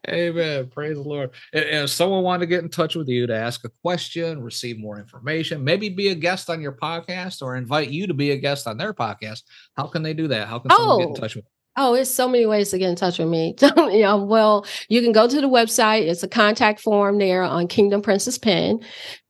Amen. 0.10 0.68
Praise 0.70 0.96
the 0.96 1.04
Lord. 1.04 1.32
And 1.54 1.64
if 1.64 1.90
someone 1.92 2.24
wanted 2.24 2.42
to 2.42 2.48
get 2.48 2.64
in 2.64 2.70
touch 2.70 2.96
with 2.96 3.08
you 3.08 3.28
to 3.28 3.36
ask 3.36 3.64
a 3.66 3.70
question, 3.84 4.42
receive 4.42 4.80
more 4.80 5.00
information, 5.00 5.64
maybe 5.64 5.90
be 5.90 6.10
a 6.10 6.16
guest 6.16 6.50
on 6.50 6.62
your 6.62 6.74
podcast 6.74 7.42
or 7.42 7.56
invite 7.56 7.90
you 7.90 8.08
to 8.08 8.14
be 8.14 8.32
a 8.32 8.38
guest 8.38 8.68
on 8.68 8.78
their 8.78 8.94
podcast, 8.94 9.44
how 9.78 9.86
can 9.88 10.02
they 10.02 10.14
do 10.14 10.28
that? 10.28 10.48
How 10.48 10.60
can 10.60 10.72
someone 10.72 10.90
oh, 10.90 10.98
get 10.98 11.08
in 11.08 11.12
oh, 11.12 11.16
touch 11.16 11.36
with 11.36 11.46
you? 11.46 11.59
Oh, 11.76 11.94
it's 11.94 12.10
so 12.10 12.28
many 12.28 12.46
ways 12.46 12.72
to 12.72 12.78
get 12.78 12.90
in 12.90 12.96
touch 12.96 13.20
with 13.20 13.30
me. 13.30 13.56
you 13.62 14.02
know, 14.02 14.24
well, 14.24 14.66
you 14.90 15.02
can 15.02 15.12
go 15.12 15.28
to 15.28 15.42
the 15.42 15.48
website. 15.48 16.08
It's 16.08 16.24
a 16.24 16.28
contact 16.28 16.82
form 16.82 17.20
there 17.20 17.44
on 17.44 17.68
kingdomprincesspen.com. 17.68 18.80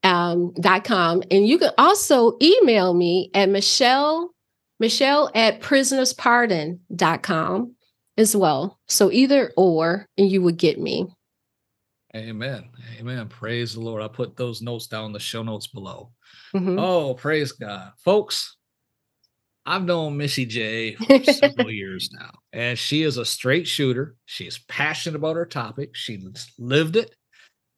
Um, 0.01 0.53
.com, 0.85 1.23
and 1.29 1.45
you 1.45 1.59
can 1.59 1.71
also 1.77 2.37
email 2.41 2.93
me 2.93 3.31
at 3.33 3.49
Michelle, 3.49 4.33
Michelle 4.79 5.29
at 5.35 5.59
prisonerspardon.com 5.59 7.75
as 8.17 8.35
well. 8.35 8.79
So 8.87 9.11
either 9.11 9.51
or, 9.57 10.07
and 10.17 10.31
you 10.31 10.41
would 10.41 10.57
get 10.57 10.79
me. 10.79 11.07
Amen. 12.15 12.69
Amen. 12.99 13.27
Praise 13.27 13.73
the 13.73 13.81
Lord. 13.81 14.01
I'll 14.01 14.09
put 14.09 14.35
those 14.35 14.61
notes 14.61 14.87
down 14.87 15.05
in 15.05 15.11
the 15.11 15.19
show 15.19 15.43
notes 15.43 15.67
below. 15.67 16.11
Mm-hmm. 16.55 16.79
Oh, 16.79 17.13
praise 17.13 17.51
God. 17.51 17.91
Folks, 18.03 18.57
I've 19.65 19.83
known 19.83 20.17
Michi 20.17 20.47
J 20.47 20.95
for 20.95 21.23
several 21.31 21.71
years 21.71 22.09
now, 22.11 22.31
and 22.53 22.77
she 22.77 23.03
is 23.03 23.17
a 23.17 23.25
straight 23.25 23.67
shooter. 23.67 24.15
She 24.25 24.45
is 24.45 24.59
passionate 24.67 25.15
about 25.15 25.35
her 25.35 25.45
topic. 25.45 25.91
She 25.95 26.19
lived 26.57 26.95
it. 26.95 27.13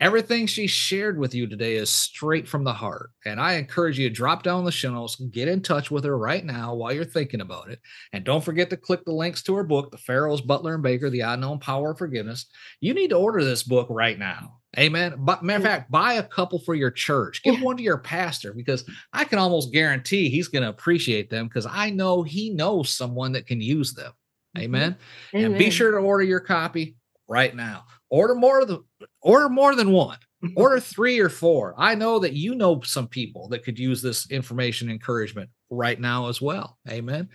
Everything 0.02 0.48
she 0.48 0.66
shared 0.66 1.20
with 1.20 1.36
you 1.36 1.46
today 1.46 1.76
is 1.76 1.92
straight 1.92 2.48
from 2.48 2.64
the 2.64 2.74
heart. 2.74 3.12
And 3.24 3.40
I 3.40 3.54
encourage 3.54 4.00
you 4.00 4.10
to 4.10 4.16
drop 4.16 4.42
down 4.42 4.66
the 4.66 4.72
show 4.72 4.92
notes, 4.92 5.16
get 5.30 5.48
in 5.48 5.62
touch 5.62 5.92
with 5.92 6.04
her 6.06 6.18
right 6.18 6.44
now 6.44 6.74
while 6.74 6.92
you're 6.92 7.06
thinking 7.06 7.42
about 7.42 7.70
it. 7.70 7.80
And 8.12 8.24
don't 8.24 8.44
forget 8.44 8.72
to 8.72 8.78
click 8.78 9.06
the 9.06 9.14
links 9.14 9.44
to 9.44 9.54
her 9.54 9.64
book, 9.64 9.92
The 9.92 10.00
Pharaoh's 10.00 10.42
Butler 10.42 10.74
and 10.74 10.82
Baker, 10.82 11.12
The 11.12 11.20
Unknown 11.20 11.60
Power 11.60 11.92
of 11.92 12.00
Forgiveness. 12.00 12.48
You 12.80 12.96
need 12.96 13.12
to 13.12 13.16
order 13.16 13.44
this 13.44 13.62
book 13.62 13.86
right 13.92 14.18
now. 14.18 14.58
Amen. 14.80 15.14
But 15.20 15.44
matter 15.44 15.58
of 15.58 15.66
fact, 15.66 15.92
buy 15.92 16.14
a 16.14 16.24
couple 16.24 16.58
for 16.58 16.74
your 16.74 16.90
church. 16.90 17.44
Give 17.44 17.62
one 17.62 17.78
to 17.78 17.84
your 17.84 18.00
pastor 18.00 18.54
because 18.54 18.84
I 19.14 19.24
can 19.24 19.38
almost 19.38 19.72
guarantee 19.72 20.30
he's 20.30 20.48
going 20.48 20.64
to 20.64 20.70
appreciate 20.70 21.30
them 21.30 21.48
because 21.48 21.68
I 21.70 21.92
know 21.92 22.24
he 22.24 22.50
knows 22.50 22.90
someone 22.90 23.34
that 23.34 23.46
can 23.46 23.62
use 23.62 23.94
them. 23.94 24.14
Mm-hmm. 24.58 24.64
Amen. 24.64 24.96
Amen. 25.36 25.46
And 25.46 25.60
be 25.60 25.70
sure 25.70 25.92
to 25.92 25.98
order 25.98 26.24
your 26.24 26.40
copy 26.40 26.96
right 27.28 27.56
now. 27.56 27.84
Order 28.12 28.36
more 28.36 28.65
than 28.65 28.84
order 29.21 29.50
more 29.50 29.74
than 29.76 29.91
one. 29.91 30.19
Mm-hmm. 30.43 30.58
order 30.58 30.80
three 30.80 31.19
or 31.19 31.30
four. 31.30 31.76
I 31.78 31.93
know 31.93 32.17
that 32.17 32.34
you 32.34 32.56
know 32.56 32.82
some 32.82 33.08
people 33.08 33.47
that 33.50 33.63
could 33.63 33.78
use 33.78 34.02
this 34.02 34.32
information 34.32 34.89
encouragement 34.89 35.52
right 35.69 36.00
now 36.00 36.30
as 36.30 36.41
well. 36.41 36.80
Amen. 36.89 37.30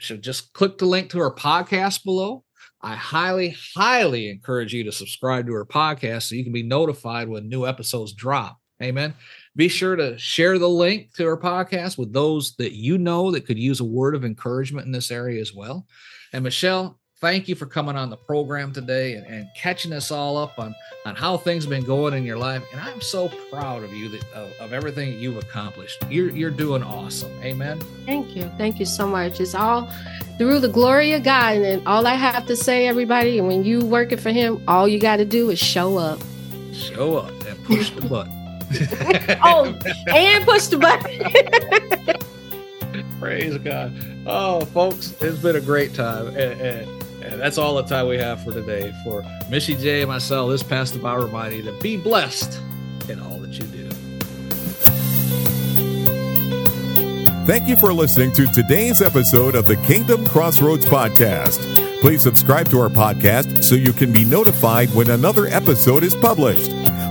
So 0.00 0.18
just 0.18 0.52
click 0.52 0.76
the 0.76 0.84
link 0.84 1.08
to 1.10 1.20
our 1.20 1.34
podcast 1.34 2.04
below 2.04 2.44
I 2.82 2.94
highly, 2.96 3.56
highly 3.76 4.28
encourage 4.28 4.74
you 4.74 4.82
to 4.84 4.92
subscribe 4.92 5.46
to 5.46 5.52
her 5.52 5.64
podcast 5.64 6.24
so 6.24 6.34
you 6.34 6.42
can 6.42 6.52
be 6.52 6.64
notified 6.64 7.28
when 7.28 7.48
new 7.48 7.64
episodes 7.64 8.12
drop. 8.12 8.58
Amen. 8.82 9.14
Be 9.54 9.68
sure 9.68 9.94
to 9.94 10.18
share 10.18 10.58
the 10.58 10.68
link 10.68 11.14
to 11.14 11.24
our 11.26 11.38
podcast 11.38 11.96
with 11.96 12.12
those 12.12 12.56
that 12.56 12.72
you 12.72 12.98
know 12.98 13.30
that 13.30 13.46
could 13.46 13.58
use 13.58 13.78
a 13.78 13.84
word 13.84 14.16
of 14.16 14.24
encouragement 14.24 14.86
in 14.86 14.92
this 14.92 15.12
area 15.12 15.40
as 15.40 15.54
well. 15.54 15.86
And 16.32 16.42
Michelle, 16.42 16.98
thank 17.22 17.46
you 17.46 17.54
for 17.54 17.66
coming 17.66 17.96
on 17.96 18.10
the 18.10 18.16
program 18.16 18.72
today 18.72 19.14
and, 19.14 19.24
and, 19.28 19.48
catching 19.56 19.92
us 19.92 20.10
all 20.10 20.36
up 20.36 20.58
on, 20.58 20.74
on 21.06 21.14
how 21.14 21.36
things 21.36 21.62
have 21.62 21.70
been 21.70 21.84
going 21.84 22.12
in 22.14 22.24
your 22.24 22.36
life. 22.36 22.64
And 22.72 22.80
I'm 22.80 23.00
so 23.00 23.28
proud 23.50 23.84
of 23.84 23.94
you 23.94 24.08
that, 24.08 24.24
of, 24.32 24.52
of 24.60 24.72
everything 24.72 25.18
you've 25.20 25.36
accomplished. 25.36 26.02
You're, 26.10 26.30
you're 26.30 26.50
doing 26.50 26.82
awesome. 26.82 27.30
Amen. 27.42 27.80
Thank 28.04 28.34
you. 28.34 28.50
Thank 28.58 28.80
you 28.80 28.86
so 28.86 29.06
much. 29.06 29.40
It's 29.40 29.54
all 29.54 29.88
through 30.36 30.58
the 30.58 30.68
glory 30.68 31.12
of 31.12 31.22
God. 31.22 31.58
And 31.58 31.86
all 31.86 32.08
I 32.08 32.14
have 32.14 32.44
to 32.46 32.56
say, 32.56 32.88
everybody, 32.88 33.40
when 33.40 33.62
you 33.62 33.84
working 33.84 34.18
for 34.18 34.30
Him, 34.30 34.60
all 34.66 34.88
you 34.88 34.98
got 34.98 35.16
to 35.18 35.24
do 35.24 35.50
is 35.50 35.60
show 35.60 35.96
up. 35.98 36.18
Show 36.72 37.18
up 37.18 37.30
and 37.46 37.64
push 37.64 37.90
the 37.90 38.02
button. 38.08 38.32
oh, 39.44 39.78
and 40.12 40.44
push 40.44 40.66
the 40.66 40.78
button. 40.78 41.20
Praise 43.20 43.56
God. 43.58 43.94
Oh, 44.26 44.64
folks, 44.66 45.14
it's 45.20 45.38
been 45.38 45.54
a 45.54 45.60
great 45.60 45.94
time. 45.94 46.28
And, 46.28 46.60
and, 46.60 47.01
and, 47.24 47.40
that's 47.40 47.58
all 47.58 47.74
the 47.74 47.82
time 47.82 48.08
we 48.08 48.18
have 48.18 48.42
for 48.42 48.52
today. 48.52 48.92
For 49.04 49.22
Michi 49.50 49.78
J 49.78 50.02
and 50.02 50.10
myself, 50.10 50.50
this 50.50 50.62
Pastor 50.62 50.98
Bob 50.98 51.22
remind 51.22 51.54
you 51.54 51.62
to 51.62 51.72
be 51.80 51.96
blessed 51.96 52.60
in 53.08 53.20
all 53.20 53.38
that 53.38 53.58
you 53.58 53.64
do. 53.64 53.88
Thank 57.44 57.68
you 57.68 57.76
for 57.76 57.92
listening 57.92 58.32
to 58.34 58.46
today's 58.46 59.02
episode 59.02 59.56
of 59.56 59.66
the 59.66 59.76
Kingdom 59.78 60.24
Crossroads 60.26 60.86
Podcast. 60.86 61.82
Please 62.00 62.22
subscribe 62.22 62.68
to 62.68 62.78
our 62.78 62.88
podcast 62.88 63.62
so 63.64 63.74
you 63.74 63.92
can 63.92 64.12
be 64.12 64.24
notified 64.24 64.90
when 64.90 65.10
another 65.10 65.46
episode 65.46 66.04
is 66.04 66.14
published. 66.14 66.70